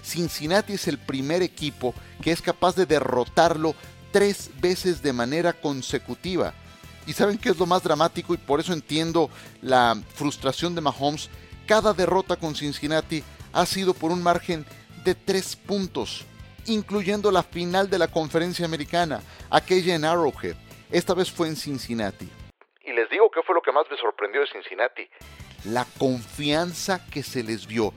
Cincinnati 0.03 0.73
es 0.73 0.87
el 0.87 0.99
primer 0.99 1.41
equipo 1.41 1.93
que 2.21 2.31
es 2.31 2.41
capaz 2.41 2.75
de 2.75 2.85
derrotarlo 2.85 3.73
tres 4.11 4.51
veces 4.61 5.01
de 5.01 5.13
manera 5.13 5.53
consecutiva. 5.53 6.53
Y 7.07 7.13
saben 7.13 7.37
qué 7.37 7.49
es 7.49 7.57
lo 7.57 7.65
más 7.65 7.83
dramático 7.83 8.33
y 8.33 8.37
por 8.37 8.59
eso 8.59 8.73
entiendo 8.73 9.29
la 9.61 9.99
frustración 10.15 10.75
de 10.75 10.81
Mahomes. 10.81 11.29
Cada 11.65 11.93
derrota 11.93 12.35
con 12.35 12.55
Cincinnati 12.55 13.23
ha 13.53 13.65
sido 13.65 13.93
por 13.93 14.11
un 14.11 14.21
margen 14.21 14.65
de 15.03 15.15
tres 15.15 15.55
puntos, 15.55 16.25
incluyendo 16.65 17.31
la 17.31 17.43
final 17.43 17.89
de 17.89 17.99
la 17.99 18.07
conferencia 18.07 18.65
americana, 18.65 19.21
aquella 19.49 19.95
en 19.95 20.05
Arrowhead. 20.05 20.55
Esta 20.91 21.13
vez 21.13 21.31
fue 21.31 21.47
en 21.47 21.55
Cincinnati. 21.55 22.29
Y 22.83 22.93
les 22.93 23.09
digo 23.09 23.29
qué 23.31 23.41
fue 23.43 23.55
lo 23.55 23.61
que 23.61 23.71
más 23.71 23.85
me 23.89 23.97
sorprendió 23.97 24.41
de 24.41 24.47
Cincinnati. 24.47 25.07
La 25.65 25.85
confianza 25.97 27.05
que 27.09 27.23
se 27.23 27.43
les 27.43 27.67
vio 27.67 27.93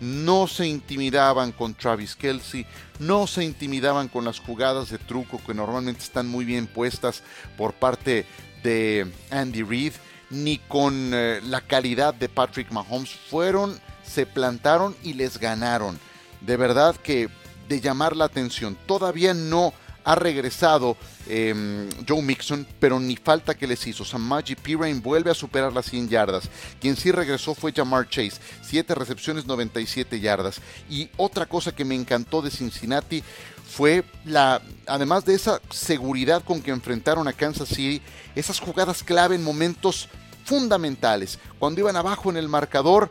no 0.00 0.46
se 0.46 0.66
intimidaban 0.66 1.52
con 1.52 1.74
Travis 1.74 2.16
Kelsey, 2.16 2.66
no 2.98 3.26
se 3.26 3.44
intimidaban 3.44 4.08
con 4.08 4.24
las 4.24 4.40
jugadas 4.40 4.90
de 4.90 4.98
truco 4.98 5.40
que 5.44 5.54
normalmente 5.54 6.02
están 6.02 6.28
muy 6.28 6.44
bien 6.44 6.66
puestas 6.66 7.22
por 7.56 7.72
parte 7.72 8.26
de 8.66 9.06
Andy 9.30 9.62
Reid, 9.62 9.92
ni 10.28 10.58
con 10.58 11.12
eh, 11.14 11.40
la 11.44 11.60
calidad 11.60 12.12
de 12.12 12.28
Patrick 12.28 12.72
Mahomes. 12.72 13.10
Fueron, 13.30 13.78
se 14.04 14.26
plantaron 14.26 14.96
y 15.04 15.14
les 15.14 15.38
ganaron. 15.38 15.98
De 16.40 16.56
verdad 16.56 16.96
que 16.96 17.28
de 17.68 17.80
llamar 17.80 18.16
la 18.16 18.24
atención. 18.24 18.76
Todavía 18.86 19.34
no 19.34 19.72
ha 20.04 20.14
regresado 20.14 20.96
em, 21.28 21.88
Joe 22.08 22.22
Mixon, 22.22 22.66
pero 22.80 22.98
ni 22.98 23.16
falta 23.16 23.56
que 23.56 23.66
les 23.68 23.86
hizo. 23.86 24.04
Samaji 24.04 24.56
Pirine 24.56 25.00
vuelve 25.00 25.30
a 25.30 25.34
superar 25.34 25.72
las 25.72 25.86
100 25.86 26.08
yardas. 26.08 26.48
Quien 26.80 26.96
sí 26.96 27.12
regresó 27.12 27.54
fue 27.54 27.72
Jamar 27.72 28.08
Chase, 28.08 28.40
7 28.62 28.94
recepciones, 28.94 29.46
97 29.46 30.20
yardas. 30.20 30.60
Y 30.90 31.08
otra 31.16 31.46
cosa 31.46 31.74
que 31.74 31.84
me 31.84 31.94
encantó 31.94 32.42
de 32.42 32.50
Cincinnati 32.50 33.22
fue 33.66 34.04
la, 34.24 34.62
además 34.86 35.24
de 35.24 35.34
esa 35.34 35.60
seguridad 35.70 36.42
con 36.44 36.62
que 36.62 36.70
enfrentaron 36.70 37.28
a 37.28 37.32
Kansas 37.32 37.68
City, 37.68 38.00
esas 38.34 38.60
jugadas 38.60 39.02
clave 39.02 39.34
en 39.34 39.44
momentos 39.44 40.08
fundamentales. 40.44 41.38
Cuando 41.58 41.80
iban 41.80 41.96
abajo 41.96 42.30
en 42.30 42.36
el 42.36 42.48
marcador, 42.48 43.10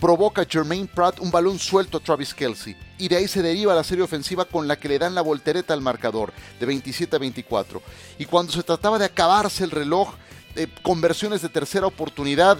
provoca 0.00 0.44
Jermaine 0.44 0.86
Pratt 0.86 1.20
un 1.20 1.30
balón 1.30 1.58
suelto 1.58 1.98
a 1.98 2.00
Travis 2.00 2.34
Kelsey 2.34 2.76
y 2.98 3.08
de 3.08 3.16
ahí 3.16 3.28
se 3.28 3.42
deriva 3.42 3.74
la 3.74 3.84
serie 3.84 4.04
ofensiva 4.04 4.44
con 4.44 4.68
la 4.68 4.76
que 4.76 4.88
le 4.88 4.98
dan 4.98 5.14
la 5.14 5.22
voltereta 5.22 5.72
al 5.72 5.80
marcador 5.80 6.32
de 6.60 6.66
27 6.66 7.16
a 7.16 7.18
24. 7.18 7.82
Y 8.18 8.26
cuando 8.26 8.52
se 8.52 8.62
trataba 8.62 8.98
de 8.98 9.06
acabarse 9.06 9.64
el 9.64 9.70
reloj, 9.70 10.14
eh, 10.54 10.68
conversiones 10.82 11.42
de 11.42 11.48
tercera 11.48 11.86
oportunidad 11.86 12.58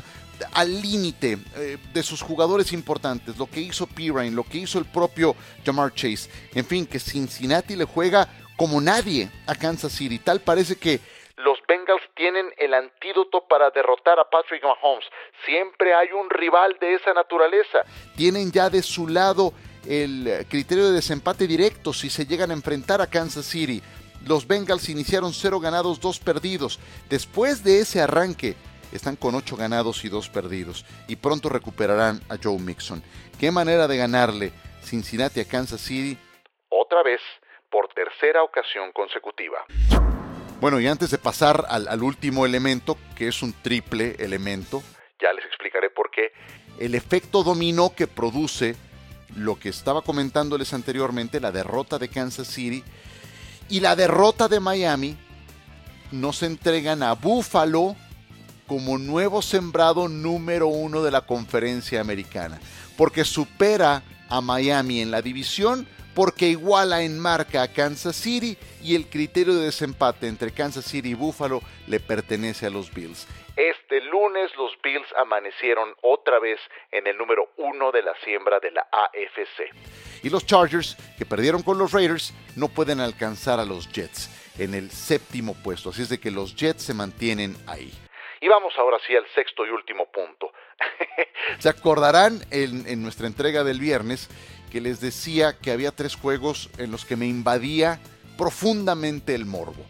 al 0.53 0.81
límite 0.81 1.39
eh, 1.57 1.79
de 1.93 2.03
sus 2.03 2.23
jugadores 2.23 2.73
importantes, 2.73 3.37
lo 3.37 3.47
que 3.47 3.61
hizo 3.61 3.87
Pirine, 3.87 4.31
lo 4.31 4.45
que 4.45 4.59
hizo 4.59 4.79
el 4.79 4.85
propio 4.85 5.35
Jamar 5.65 5.95
Chase. 5.95 6.31
En 6.55 6.65
fin, 6.65 6.87
que 6.87 6.99
Cincinnati 6.99 7.77
le 7.77 7.85
juega 7.85 8.29
como 8.57 8.81
nadie 8.81 9.31
a 9.47 9.55
Kansas 9.55 9.93
City. 9.93 10.19
Tal 10.19 10.41
parece 10.41 10.77
que 10.77 11.01
los 11.37 11.59
Bengals 11.69 12.03
tienen 12.15 12.47
el 12.57 12.73
antídoto 12.73 13.47
para 13.47 13.71
derrotar 13.71 14.19
a 14.19 14.29
Patrick 14.29 14.63
Mahomes. 14.63 15.05
Siempre 15.45 15.95
hay 15.95 16.09
un 16.13 16.31
rival 16.31 16.77
de 16.81 16.95
esa 16.95 17.13
naturaleza. 17.13 17.85
Tienen 18.17 18.51
ya 18.51 18.71
de 18.71 18.83
su 18.83 19.07
lado 19.07 19.53
el 19.87 20.47
criterio 20.49 20.87
de 20.87 20.93
desempate 20.93 21.47
directo 21.47 21.93
si 21.93 22.11
se 22.11 22.27
llegan 22.27 22.51
a 22.51 22.55
enfrentar 22.55 23.01
a 23.01 23.07
Kansas 23.07 23.45
City. 23.47 23.83
Los 24.27 24.47
Bengals 24.47 24.89
iniciaron 24.89 25.33
0 25.33 25.61
ganados, 25.61 26.01
2 26.01 26.19
perdidos. 26.21 26.81
Después 27.09 27.63
de 27.63 27.81
ese 27.81 28.01
arranque, 28.01 28.57
están 28.93 29.17
con 29.17 29.35
8 29.35 29.57
ganados 29.57 30.05
y 30.05 30.09
2 30.09 30.29
perdidos. 30.31 30.85
Y 31.09 31.17
pronto 31.17 31.49
recuperarán 31.49 32.21
a 32.29 32.37
Joe 32.43 32.59
Mixon. 32.59 33.03
¿Qué 33.39 33.51
manera 33.51 33.87
de 33.89 33.97
ganarle 33.97 34.53
Cincinnati 34.83 35.41
a 35.41 35.49
Kansas 35.49 35.81
City? 35.81 36.19
Otra 36.69 37.03
vez, 37.03 37.21
por 37.71 37.89
tercera 37.89 38.43
ocasión 38.43 38.93
consecutiva. 38.93 39.65
Bueno, 40.61 40.81
y 40.81 40.87
antes 40.87 41.11
de 41.11 41.19
pasar 41.19 41.65
al, 41.69 41.87
al, 41.89 42.03
último 42.03 42.47
elemento, 42.47 42.97
que 43.15 43.29
es 43.29 43.43
un 43.43 43.53
triple 43.53 44.17
elemento, 44.19 44.83
ya 45.21 45.33
les 45.33 45.45
explicaré 45.45 45.91
por 45.91 46.11
qué. 46.11 46.33
El 46.79 46.95
efecto 46.95 47.43
dominó 47.43 47.95
que 47.95 48.07
produce 48.07 48.77
lo 49.35 49.59
que 49.59 49.69
estaba 49.69 50.03
comentándoles 50.03 50.73
anteriormente, 50.73 51.41
la 51.41 51.53
derrota 51.53 51.99
de 51.99 52.09
Kansas 52.09 52.49
City 52.49 52.83
y 53.69 53.81
la 53.81 53.97
derrota 53.97 54.49
de 54.49 54.61
Miami, 54.61 55.17
nos 56.13 56.43
entregan 56.43 57.03
a 57.03 57.15
Buffalo 57.15 57.97
como 58.67 58.99
nuevo 58.99 59.43
sembrado 59.43 60.09
número 60.09 60.69
uno 60.69 61.03
de 61.03 61.11
la 61.11 61.23
conferencia 61.23 62.01
americana, 62.01 62.61
porque 62.97 63.25
supera 63.25 64.03
a 64.29 64.41
Miami 64.41 65.01
en 65.01 65.11
la 65.11 65.23
división 65.23 65.87
porque 66.17 66.47
iguala 66.47 67.03
en 67.03 67.19
marca 67.19 67.63
a 67.63 67.69
Kansas 67.69 68.17
City 68.17 68.57
y 68.83 68.95
el 68.95 69.07
criterio 69.07 69.55
de 69.55 69.67
desempate 69.67 70.27
entre 70.27 70.51
Kansas 70.51 70.87
City 70.87 71.11
y 71.11 71.15
Buffalo 71.15 71.61
le 71.87 72.01
pertenece 72.01 72.65
a 72.65 72.71
los 72.71 72.93
Bills. 72.93 73.29
Este 73.55 74.01
lunes 74.01 74.51
los 74.57 74.73
Bills 74.83 75.07
amanecieron 75.19 75.95
otra 76.01 76.39
vez 76.39 76.59
en 76.91 77.07
el 77.07 77.19
número 77.19 77.51
uno 77.59 77.93
de 77.93 78.03
la 78.03 78.15
siembra 78.25 78.59
de 78.61 78.71
la 78.71 78.89
AFC. 78.91 79.71
Y 80.23 80.31
los 80.31 80.47
Chargers, 80.47 80.97
que 81.19 81.27
perdieron 81.27 81.63
con 81.63 81.77
los 81.77 81.93
Raiders, 81.93 82.33
no 82.57 82.69
pueden 82.69 83.01
alcanzar 83.01 83.61
a 83.61 83.67
los 83.67 83.93
Jets 83.93 84.31
en 84.59 84.73
el 84.73 84.91
séptimo 84.91 85.55
puesto. 85.63 85.91
Así 85.91 86.01
es 86.01 86.09
de 86.09 86.19
que 86.19 86.31
los 86.31 86.57
Jets 86.57 86.83
se 86.83 86.95
mantienen 86.95 87.55
ahí. 87.67 87.93
Y 88.41 88.49
vamos 88.49 88.75
ahora 88.79 88.99
sí 89.07 89.17
al 89.17 89.27
sexto 89.35 89.67
y 89.67 89.71
último 89.71 90.07
punto. 90.11 90.53
se 91.59 91.69
acordarán 91.69 92.41
en, 92.51 92.87
en 92.87 93.03
nuestra 93.03 93.27
entrega 93.27 93.65
del 93.65 93.81
viernes 93.81 94.29
que 94.71 94.81
les 94.81 95.01
decía 95.01 95.59
que 95.59 95.71
había 95.71 95.91
tres 95.91 96.17
juegos 96.17 96.71
en 96.79 96.91
los 96.91 97.05
que 97.05 97.17
me 97.17 97.27
invadía 97.27 98.01
profundamente 98.37 99.35
el 99.35 99.47
morbo. 99.47 99.85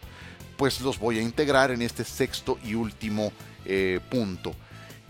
Pues 0.57 0.81
los 0.81 0.99
voy 0.99 1.19
a 1.19 1.23
integrar 1.23 1.71
en 1.71 1.83
este 1.83 2.05
sexto 2.05 2.59
y 2.65 2.75
último 2.75 3.33
eh, 3.65 4.01
punto. 4.11 4.55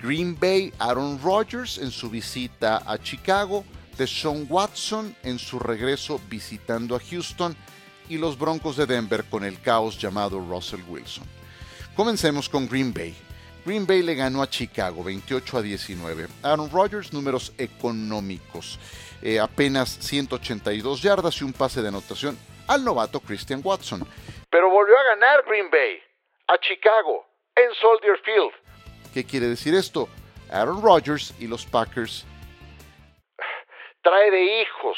Green 0.02 0.38
Bay, 0.38 0.72
Aaron 0.78 1.20
Rodgers 1.22 1.78
en 1.78 1.90
su 1.90 2.10
visita 2.10 2.82
a 2.86 2.98
Chicago, 2.98 3.64
Deshaun 3.96 4.46
Watson 4.48 5.14
en 5.22 5.38
su 5.38 5.58
regreso 5.58 6.20
visitando 6.28 6.96
a 6.96 7.00
Houston 7.00 7.56
y 8.08 8.18
los 8.18 8.38
Broncos 8.38 8.76
de 8.76 8.86
Denver 8.86 9.24
con 9.24 9.44
el 9.44 9.60
caos 9.60 9.98
llamado 9.98 10.38
Russell 10.40 10.82
Wilson. 10.88 11.24
Comencemos 11.94 12.48
con 12.48 12.68
Green 12.68 12.92
Bay. 12.92 13.14
Green 13.66 13.84
Bay 13.84 14.00
le 14.02 14.14
ganó 14.14 14.42
a 14.42 14.48
Chicago 14.48 15.02
28 15.02 15.58
a 15.58 15.62
19. 15.62 16.28
Aaron 16.44 16.70
Rodgers, 16.70 17.12
números 17.12 17.52
económicos. 17.58 18.78
Eh, 19.20 19.40
apenas 19.40 19.88
182 19.88 21.02
yardas 21.02 21.40
y 21.40 21.44
un 21.44 21.52
pase 21.52 21.82
de 21.82 21.88
anotación 21.88 22.38
al 22.68 22.84
novato 22.84 23.18
Christian 23.18 23.60
Watson. 23.64 24.06
Pero 24.50 24.70
volvió 24.70 24.96
a 24.96 25.02
ganar 25.02 25.42
Green 25.48 25.68
Bay, 25.68 25.98
a 26.46 26.56
Chicago, 26.58 27.26
en 27.56 27.74
Soldier 27.74 28.16
Field. 28.24 28.52
¿Qué 29.12 29.24
quiere 29.24 29.48
decir 29.48 29.74
esto? 29.74 30.08
Aaron 30.48 30.80
Rodgers 30.80 31.34
y 31.40 31.48
los 31.48 31.66
Packers 31.66 32.24
trae 34.02 34.30
de 34.30 34.62
hijos 34.62 34.96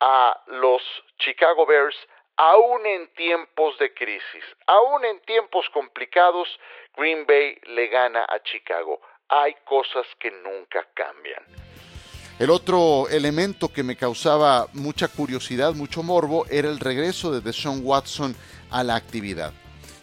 a 0.00 0.40
los 0.46 0.80
Chicago 1.18 1.66
Bears 1.66 1.96
aún 2.40 2.86
en 2.86 3.06
tiempos 3.14 3.78
de 3.78 3.92
crisis, 3.92 4.44
aún 4.66 5.04
en 5.04 5.20
tiempos 5.26 5.66
complicados, 5.74 6.48
Green 6.96 7.26
Bay 7.26 7.58
le 7.74 7.88
gana 7.88 8.24
a 8.24 8.42
Chicago. 8.42 8.98
Hay 9.28 9.54
cosas 9.66 10.06
que 10.18 10.30
nunca 10.30 10.88
cambian. 10.94 11.42
El 12.38 12.48
otro 12.48 13.08
elemento 13.10 13.68
que 13.68 13.82
me 13.82 13.94
causaba 13.96 14.66
mucha 14.72 15.08
curiosidad, 15.08 15.74
mucho 15.74 16.02
morbo, 16.02 16.46
era 16.46 16.70
el 16.70 16.80
regreso 16.80 17.30
de 17.30 17.42
Deshaun 17.42 17.82
Watson 17.84 18.34
a 18.70 18.82
la 18.82 18.96
actividad. 18.96 19.52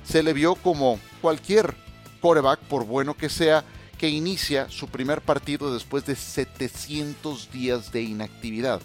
Se 0.03 0.21
le 0.21 0.33
vio 0.33 0.53
como 0.53 0.99
cualquier 1.21 1.73
quarterback, 2.21 2.59
por 2.69 2.85
bueno 2.85 3.15
que 3.15 3.29
sea, 3.29 3.63
que 3.97 4.09
inicia 4.09 4.69
su 4.69 4.87
primer 4.89 5.21
partido 5.21 5.73
después 5.73 6.05
de 6.05 6.15
700 6.15 7.51
días 7.51 7.91
de 7.91 8.03
inactividad. 8.03 8.79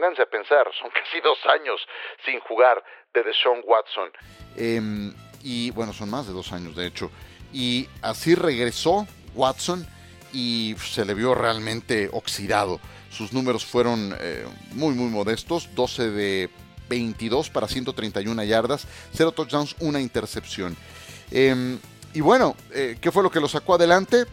Pónganse 0.00 0.22
a 0.22 0.26
pensar, 0.26 0.66
son 0.80 0.88
casi 0.94 1.20
dos 1.20 1.38
años 1.44 1.78
sin 2.24 2.40
jugar 2.40 2.82
de 3.12 3.22
Deshaun 3.22 3.60
Watson. 3.66 4.10
Em, 4.56 5.14
y 5.42 5.70
bueno, 5.72 5.92
son 5.92 6.08
más 6.08 6.26
de 6.26 6.32
dos 6.32 6.52
años 6.52 6.74
de 6.74 6.86
hecho. 6.86 7.10
Y 7.52 7.86
así 8.00 8.34
regresó 8.34 9.06
Watson 9.34 9.86
y 10.32 10.74
se 10.78 11.04
le 11.04 11.12
vio 11.12 11.34
realmente 11.34 12.08
oxidado. 12.12 12.80
Sus 13.10 13.34
números 13.34 13.66
fueron 13.66 14.16
eh, 14.18 14.46
muy, 14.72 14.94
muy 14.94 15.10
modestos. 15.10 15.68
12 15.74 16.10
de 16.10 16.50
22 16.88 17.50
para 17.50 17.68
131 17.68 18.42
yardas, 18.44 18.86
0 19.12 19.32
touchdowns, 19.32 19.76
una 19.80 20.00
intercepción. 20.00 20.78
Em, 21.30 21.78
y 22.14 22.22
bueno, 22.22 22.56
eh, 22.72 22.96
¿qué 22.98 23.12
fue 23.12 23.22
lo 23.22 23.30
que 23.30 23.40
lo 23.40 23.48
sacó 23.48 23.74
adelante? 23.74 24.24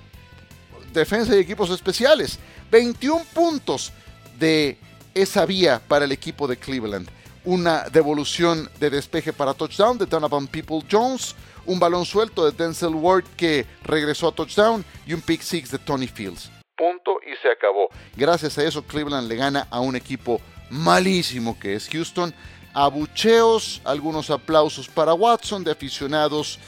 Defensa 0.94 1.36
y 1.36 1.40
equipos 1.40 1.70
especiales. 1.72 2.40
21 2.72 3.26
puntos 3.34 3.92
de 4.40 4.78
esa 5.22 5.46
vía 5.46 5.82
para 5.88 6.06
el 6.06 6.12
equipo 6.12 6.48
de 6.48 6.58
Cleveland. 6.58 7.10
Una 7.46 7.84
devolución 7.90 8.70
de 8.80 8.90
despeje 8.90 9.34
para 9.34 9.54
touchdown 9.54 9.98
de 9.98 10.06
Donovan 10.06 10.48
People 10.48 10.82
Jones 10.90 11.36
un 11.68 11.80
balón 11.80 12.06
suelto 12.06 12.50
de 12.50 12.52
Denzel 12.52 12.96
Ward 12.96 13.26
que 13.36 13.66
regresó 13.84 14.30
a 14.30 14.32
touchdown 14.32 14.84
y 15.06 15.14
un 15.14 15.22
pick 15.22 15.42
six 15.42 15.70
de 15.70 15.78
Tony 15.78 16.08
Fields. 16.08 16.50
Punto 16.76 17.20
y 17.22 17.36
se 17.42 17.50
acabó. 17.50 17.90
Gracias 18.16 18.58
a 18.58 18.64
eso 18.64 18.84
Cleveland 18.84 19.28
le 19.28 19.36
gana 19.36 19.68
a 19.70 19.80
un 19.80 19.96
equipo 19.96 20.42
malísimo 20.70 21.60
que 21.60 21.76
es 21.76 21.88
Houston. 21.90 22.34
Abucheos, 22.74 23.82
algunos 23.84 24.30
aplausos 24.30 24.88
para 24.88 25.14
Watson 25.14 25.64
de 25.64 25.72
aficionados 25.72 26.60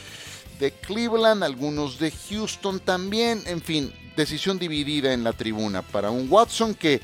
de 0.60 0.72
Cleveland, 0.72 1.44
algunos 1.44 2.00
de 2.00 2.12
Houston 2.12 2.80
también, 2.80 3.42
en 3.46 3.62
fin, 3.62 3.94
decisión 4.18 4.60
dividida 4.60 5.14
en 5.14 5.24
la 5.24 5.34
tribuna 5.34 5.82
para 5.82 6.10
un 6.10 6.28
Watson 6.30 6.74
que 6.74 7.00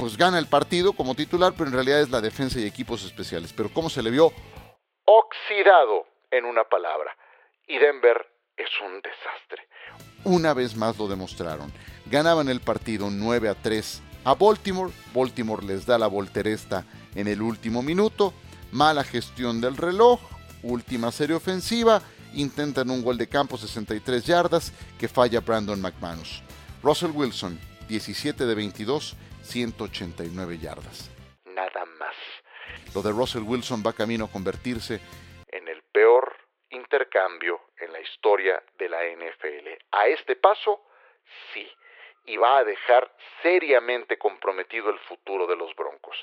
pues 0.00 0.16
gana 0.16 0.38
el 0.38 0.46
partido 0.46 0.94
como 0.94 1.14
titular, 1.14 1.52
pero 1.52 1.66
en 1.66 1.74
realidad 1.74 2.00
es 2.00 2.08
la 2.08 2.22
defensa 2.22 2.58
y 2.58 2.64
equipos 2.64 3.04
especiales. 3.04 3.52
Pero 3.52 3.68
cómo 3.68 3.90
se 3.90 4.02
le 4.02 4.10
vio 4.10 4.32
oxidado 5.04 6.06
en 6.30 6.46
una 6.46 6.64
palabra. 6.64 7.14
Y 7.68 7.76
Denver 7.76 8.26
es 8.56 8.70
un 8.80 9.02
desastre. 9.02 9.68
Una 10.24 10.54
vez 10.54 10.74
más 10.74 10.96
lo 10.96 11.06
demostraron. 11.06 11.70
Ganaban 12.06 12.48
el 12.48 12.60
partido 12.60 13.10
9 13.10 13.50
a 13.50 13.54
3 13.54 14.02
a 14.24 14.34
Baltimore. 14.34 14.90
Baltimore 15.12 15.66
les 15.66 15.84
da 15.84 15.98
la 15.98 16.06
volteresta 16.06 16.86
en 17.14 17.28
el 17.28 17.42
último 17.42 17.82
minuto. 17.82 18.32
Mala 18.72 19.04
gestión 19.04 19.60
del 19.60 19.76
reloj. 19.76 20.18
Última 20.62 21.12
serie 21.12 21.36
ofensiva. 21.36 22.00
Intentan 22.32 22.88
un 22.88 23.02
gol 23.02 23.18
de 23.18 23.28
campo 23.28 23.58
63 23.58 24.24
yardas 24.24 24.72
que 24.98 25.08
falla 25.08 25.40
Brandon 25.40 25.78
McManus. 25.78 26.42
Russell 26.82 27.10
Wilson, 27.10 27.60
17 27.88 28.46
de 28.46 28.54
22, 28.54 29.14
189 29.50 30.58
yardas. 30.58 31.10
Nada 31.44 31.84
más. 31.98 32.14
Lo 32.94 33.02
de 33.02 33.10
Russell 33.10 33.42
Wilson 33.42 33.82
va 33.84 33.92
camino 33.92 34.24
a 34.26 34.30
convertirse 34.30 35.00
peor 35.92 36.36
intercambio 36.70 37.60
en 37.78 37.92
la 37.92 38.00
historia 38.00 38.62
de 38.78 38.88
la 38.88 38.98
NFL. 39.04 39.68
A 39.92 40.06
este 40.06 40.36
paso, 40.36 40.80
sí, 41.52 41.66
y 42.26 42.36
va 42.36 42.58
a 42.58 42.64
dejar 42.64 43.14
seriamente 43.42 44.18
comprometido 44.18 44.90
el 44.90 44.98
futuro 45.00 45.46
de 45.46 45.56
los 45.56 45.74
Broncos. 45.74 46.16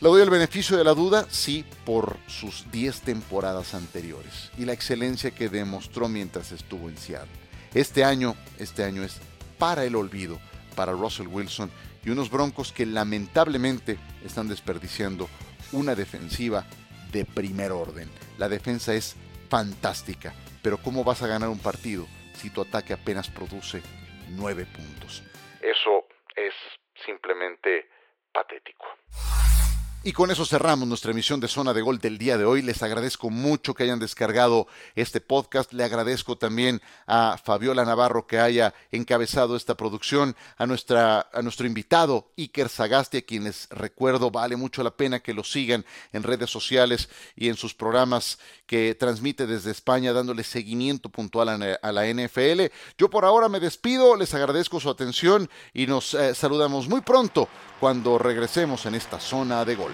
Le 0.00 0.08
doy 0.08 0.22
el 0.22 0.30
beneficio 0.30 0.76
de 0.76 0.84
la 0.84 0.94
duda, 0.94 1.24
sí, 1.28 1.64
por 1.84 2.16
sus 2.26 2.70
10 2.72 3.02
temporadas 3.02 3.74
anteriores 3.74 4.50
y 4.58 4.64
la 4.64 4.72
excelencia 4.72 5.32
que 5.32 5.48
demostró 5.48 6.08
mientras 6.08 6.50
estuvo 6.50 6.88
en 6.88 6.96
Seattle. 6.96 7.30
Este 7.74 8.04
año, 8.04 8.34
este 8.58 8.84
año 8.84 9.02
es 9.02 9.20
para 9.58 9.84
el 9.84 9.94
olvido 9.94 10.38
para 10.74 10.92
Russell 10.92 11.28
Wilson 11.28 11.70
y 12.04 12.10
unos 12.10 12.30
Broncos 12.30 12.72
que 12.72 12.86
lamentablemente 12.86 13.98
están 14.24 14.48
desperdiciando 14.48 15.28
una 15.72 15.94
defensiva 15.94 16.64
de 17.12 17.24
primer 17.24 17.72
orden. 17.72 18.10
La 18.38 18.48
defensa 18.48 18.94
es 18.94 19.16
fantástica, 19.48 20.34
pero 20.62 20.78
¿cómo 20.78 21.04
vas 21.04 21.22
a 21.22 21.26
ganar 21.26 21.48
un 21.48 21.58
partido 21.58 22.06
si 22.34 22.50
tu 22.50 22.62
ataque 22.62 22.92
apenas 22.92 23.28
produce 23.28 23.82
nueve 24.30 24.66
puntos? 24.66 25.22
Eso 25.60 26.06
es 26.34 26.54
simplemente 27.04 27.88
patético. 28.32 28.86
Y 30.04 30.12
con 30.12 30.32
eso 30.32 30.44
cerramos 30.44 30.88
nuestra 30.88 31.12
emisión 31.12 31.38
de 31.38 31.46
Zona 31.46 31.72
de 31.72 31.80
Gol 31.80 32.00
del 32.00 32.18
día 32.18 32.36
de 32.36 32.44
hoy. 32.44 32.60
Les 32.60 32.82
agradezco 32.82 33.30
mucho 33.30 33.72
que 33.72 33.84
hayan 33.84 34.00
descargado 34.00 34.66
este 34.96 35.20
podcast. 35.20 35.72
Le 35.72 35.84
agradezco 35.84 36.36
también 36.36 36.82
a 37.06 37.38
Fabiola 37.38 37.84
Navarro 37.84 38.26
que 38.26 38.40
haya 38.40 38.74
encabezado 38.90 39.54
esta 39.54 39.76
producción, 39.76 40.34
a, 40.58 40.66
nuestra, 40.66 41.28
a 41.32 41.40
nuestro 41.42 41.68
invitado 41.68 42.32
Iker 42.36 42.68
Sagasti, 42.68 43.18
a 43.18 43.22
quien 43.22 43.44
les 43.44 43.68
recuerdo 43.70 44.32
vale 44.32 44.56
mucho 44.56 44.82
la 44.82 44.90
pena 44.90 45.20
que 45.20 45.34
lo 45.34 45.44
sigan 45.44 45.84
en 46.12 46.24
redes 46.24 46.50
sociales 46.50 47.08
y 47.36 47.48
en 47.48 47.54
sus 47.54 47.72
programas 47.72 48.40
que 48.66 48.96
transmite 48.96 49.46
desde 49.46 49.70
España 49.70 50.12
dándole 50.12 50.42
seguimiento 50.42 51.10
puntual 51.10 51.48
a, 51.80 51.92
la 51.92 52.06
NFL. 52.06 52.62
Yo 52.98 53.08
por 53.08 53.24
ahora 53.24 53.48
me 53.48 53.60
despido, 53.60 54.16
les 54.16 54.34
agradezco 54.34 54.80
su 54.80 54.90
atención 54.90 55.48
y 55.72 55.86
nos 55.86 56.14
eh, 56.14 56.34
saludamos 56.34 56.88
muy 56.88 57.02
pronto 57.02 57.48
cuando 57.78 58.18
regresemos 58.18 58.84
en 58.86 58.96
esta 58.96 59.20
zona 59.20 59.64
de 59.64 59.76
gol. 59.76 59.91